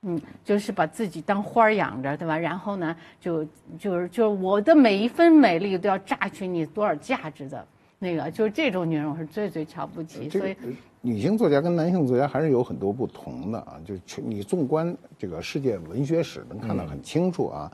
[0.02, 2.38] 嗯，就是把自己当花儿养着，对吧？
[2.38, 3.46] 然后呢，就
[3.78, 7.68] 就是就是我的每一分美丽都要榨取你多少价值的
[8.00, 10.30] 那个，就是这种女人我是最最瞧不起。
[10.30, 10.56] 这个所以
[11.02, 17.72] 女性作家跟男性作家还是有很多不同的啊，就是你纵观这个世界文学史能看得很清楚啊。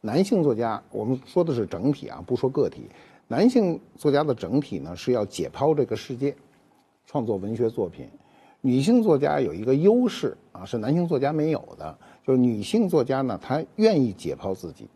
[0.00, 2.88] 男性作家，我们说的是整体啊，不说个体。
[3.26, 6.34] 男性作家的整体呢是要解剖这个世界，
[7.04, 8.08] 创作文学作品。
[8.60, 14.88] 女性作家有一个优势啊，是男性作家没有的，就是女性作家呢，她愿意解剖自己，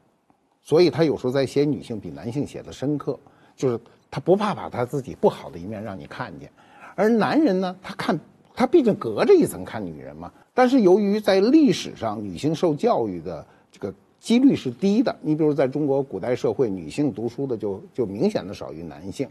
[0.60, 3.18] 所以她有时候在写女性比男性写的深刻，
[3.56, 3.78] 就是
[4.08, 6.50] 她不怕把她自己不好的一面让你看见，
[6.94, 8.18] 而男人呢，他看
[8.54, 19.28] 他毕竟隔着一层看女人嘛，但是由于在历史上女性受教育的这个几率是低的，你比如在中国古代社会，女性读书的就就明显的少于男性，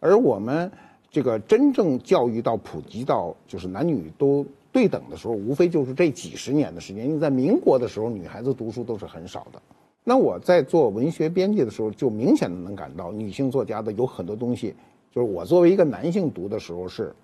[0.00, 0.70] 而我们。
[1.10, 7.06] 这个真正教育到普及到就是男女都对等的时候，无非就是这几十年的时间。
[7.06, 9.62] 因为在民国的时候，女孩子读书都是很少的。
[10.02, 14.74] 那我在做文学编辑的时候，就明显的能感到女性作家的有很多东西，
[15.14, 17.14] 就是我作为一个男性读的时候是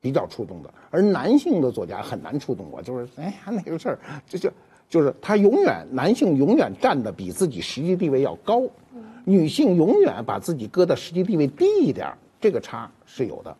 [0.00, 2.82] 比较触动的，而男性的作家很难触动我。
[2.82, 4.50] 就是哎呀那个事儿，这就
[4.88, 8.62] 就是他永远男性永远站的比自己实际地位要高，
[9.24, 12.18] 女性永远把自己搁的实际地位低一点儿。
[12.40, 13.56] 这个差是有的，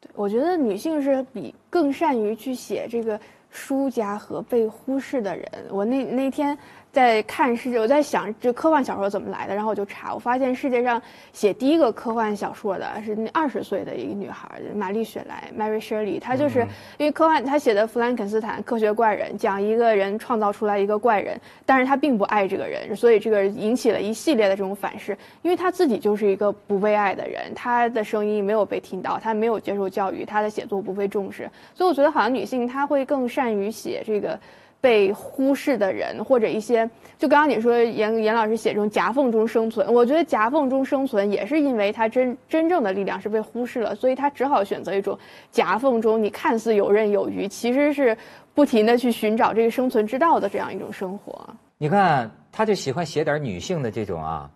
[0.00, 5.46] 对，我觉得女性是比更善于去写这个输家和被忽视的人。
[5.70, 6.56] 我那那天。
[6.92, 11.00] 在看世界，我在想这科幻小说怎么来的，然后我就查，我发现世界上
[11.32, 16.20] 写第一个科幻小说的是那二十岁的一个女孩，玛丽雪莱 （Mary Shelley）。
[16.20, 16.60] 她就是
[16.98, 25.16] 因为科幻，她写的《弗兰肯斯坦：科学怪人》，讲一个人创造出来一个怪人，但是他并不爱这个人，所以这个引起了一系列的这种反噬。
[25.40, 34.38] 因为他自己就是一个不被爱的人，他的声音没有被听到，他没有接受教育，他的写作不被重视，所以我觉得好像女性她会更善于写这个。
[34.82, 45.16] 被忽视的人，或者一些，就刚刚你说严严老师写这种夹缝中生存，我觉得夹缝中生存也是因为他真真正的力量是被忽视了，所以他只好选择一种
[45.52, 48.18] 夹缝中你看似游刃有余，其实是
[48.54, 51.48] 不停的去寻找这个生存之道的这样一种生活。
[51.78, 54.50] 你看，他就喜欢写点女性的这种啊，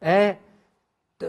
[0.00, 0.36] 哎，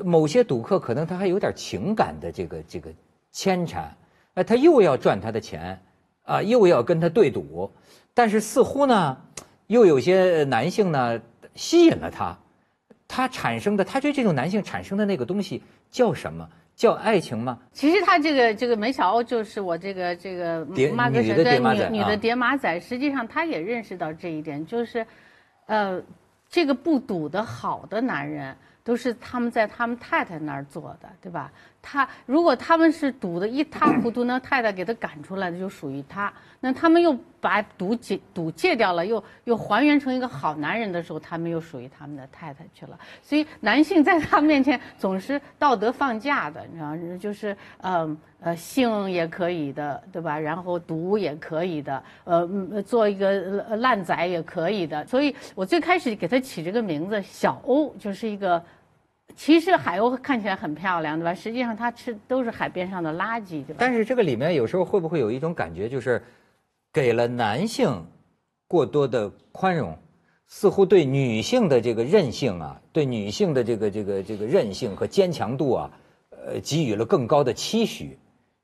[0.03, 2.89] 某些赌客可能他还有点情感的这个这个
[3.31, 3.95] 牵缠，
[4.33, 5.79] 哎，他又要赚他的钱，
[6.23, 7.71] 啊，又要跟他对赌。
[8.13, 9.17] 但是似乎呢，
[9.67, 11.19] 又有些男性呢
[11.55, 12.37] 吸引了他，
[13.07, 16.47] 他产生的他对这种男性产生的那个东西叫什么？
[16.73, 17.59] 叫爱情吗？
[17.73, 22.79] 其实他这个这个梅小欧就是我这个这个马女的叠马仔，女的叠马仔。
[22.79, 25.05] 实际上他也认识到这一点，就是，
[25.67, 26.01] 呃，
[26.49, 31.51] 这个不赌的好的男人都是他们在他们太太那儿做的，对吧？
[31.81, 36.31] 他如果他们是赌的一塌糊涂，那太太给他赶出来的就属于他。
[36.63, 42.99] 那他们又把赌戒赌戒掉了，又又还原成一个好男人的时候，他们又属于他们的太太去了。
[43.23, 50.37] 所以男性在他面前总是道德放假的，你知道，就是呃呃性也可以的，对吧？
[50.37, 52.47] 然后赌也可以的，呃
[52.83, 53.31] 做一个
[53.77, 55.03] 烂仔也可以的。
[55.07, 58.63] 所以我最开始给他起这个名字小欧，就是一个。
[59.35, 61.33] 其实海鸥看起来很漂亮，对吧？
[61.33, 63.75] 实际上它吃都是海边上的垃圾，对吧？
[63.79, 66.21] 但是这个里面有时候会不会有一种感觉，就是
[66.93, 68.05] 给了男性
[68.67, 69.97] 过多的宽容，
[70.47, 75.91] 似乎对女性的这个韧性啊，对女性的这个这个这个韧性和坚强度啊，
[76.29, 78.17] 呃，给予了更高的期许，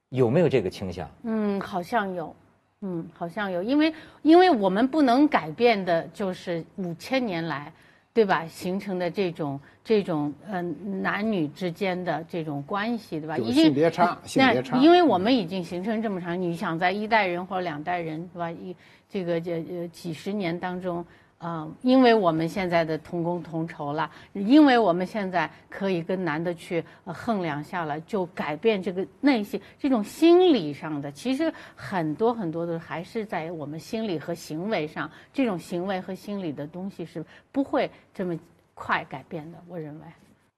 [0.09, 1.09] 有没有这个倾向？
[1.23, 2.35] 嗯，好像有，
[2.81, 7.71] 嗯，好像有，因为因为我们不能改变的就是五千年来。
[8.17, 8.47] 对吧？
[8.47, 13.37] 形成的这种这种嗯男女之间的这种关系，对吧？
[13.37, 18.49] 就是已经性别差性别差那因为我们已经形成这么长，你想在一代人或者两代人，对吧？
[18.49, 18.75] 一
[19.07, 21.05] 这个这呃几十年当中。
[21.39, 38.35] 啊、因为我们现在的同工同酬了，因为我们现在可以跟男的去呃衡量下来，就改变这个内心这种心理上的，其实很多很多的还是在我们心理和行为上，这种行为和心理的东西是不会这么
[38.73, 40.05] 快改变的，我认为。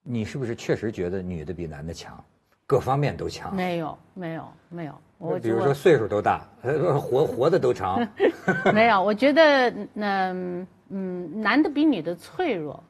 [0.01, 2.23] 你是不是确实觉得女的比男的强，
[2.70, 3.55] 各方面都强？
[3.55, 4.93] 没有，没有，没有。
[5.17, 8.07] 我比如说岁数都大，呃活活的都长。
[8.72, 12.84] 没有，我觉得那嗯嗯，男的比女的脆弱，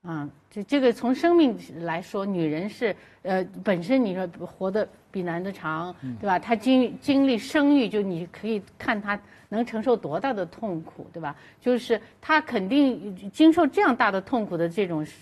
[0.00, 6.38] 啊，这这个从生命来说，女人是呃本身你说活得比男的长，对吧？
[6.38, 9.20] 她经经历生育，就你可以看她
[9.50, 11.36] 能承受多大的痛苦，对吧？
[11.60, 15.14] 就是她肯定经受这样大的痛苦的这种生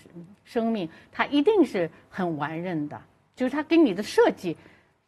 [0.45, 2.99] 生命，她一定是很完韧的，
[3.37, 4.57] 就是他给你的设计。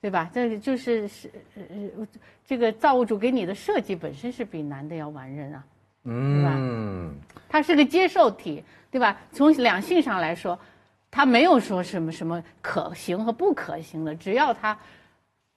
[0.02, 0.32] 对吧？
[0.34, 1.64] 这就是是呃
[1.98, 2.08] 呃，
[2.48, 5.64] 这个造物主给你的设计本身是比男的要完人啊，
[6.06, 7.14] 嗯，
[7.50, 9.20] 他是个接受体，对吧？
[9.34, 10.58] 从两性上来说，
[11.12, 14.80] 他没有说什么什么可行和不可行的，只要他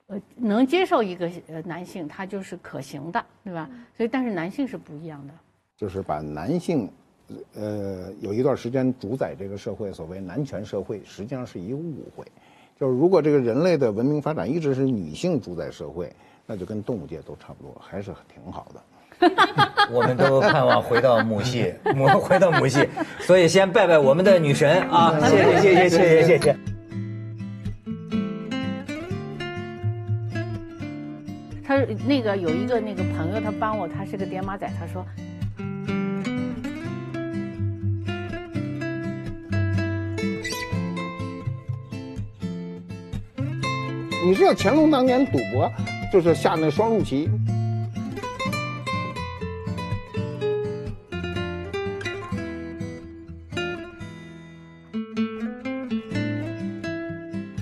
[0.08, 3.70] 呃能接受一个呃男性，他就是可行的，对吧？
[3.96, 5.32] 所以，但是男性是不一样的。
[5.76, 6.90] 就是把男性，
[7.54, 12.26] 呃，有一段时间主宰这个社会，所谓男权社会，实际上是一个误会。
[12.82, 16.12] 就是如果这个人类的文明发展一直是女性主宰社会，
[16.44, 19.28] 那就跟动物界都差不多，还是挺好的。
[19.92, 22.88] 我们都盼望回到母系， 母回到母系，
[23.20, 25.16] 所以先拜拜我们的女神啊！
[25.30, 26.56] 谢谢谢谢谢谢谢谢。
[31.64, 35.06] 他那个有一个那个朋友，他帮我，他是个爹妈仔，他说
[44.24, 45.70] 你知道乾隆当年赌博，
[46.12, 47.28] 就是下那双陆棋，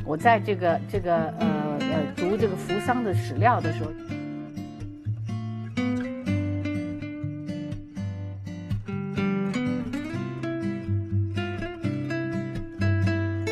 [0.04, 3.90] 我在这个这个呃呃读这个扶桑的史料的时候，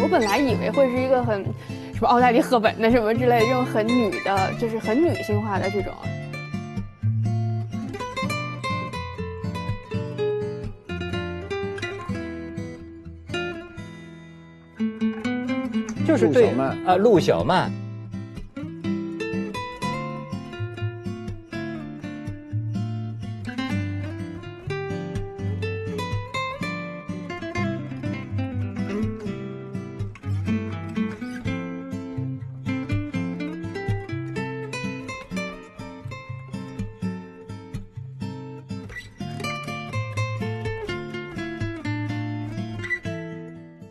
[0.02, 1.42] 我本来以为会是一个很
[1.98, 5.92] 什么奥黛丽·赫本的什么之类的这种很女的，就是很女性化的这种。
[16.06, 17.87] 就是对陆小曼啊，陆小曼。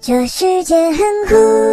[0.08, 1.67] 这世界很酷。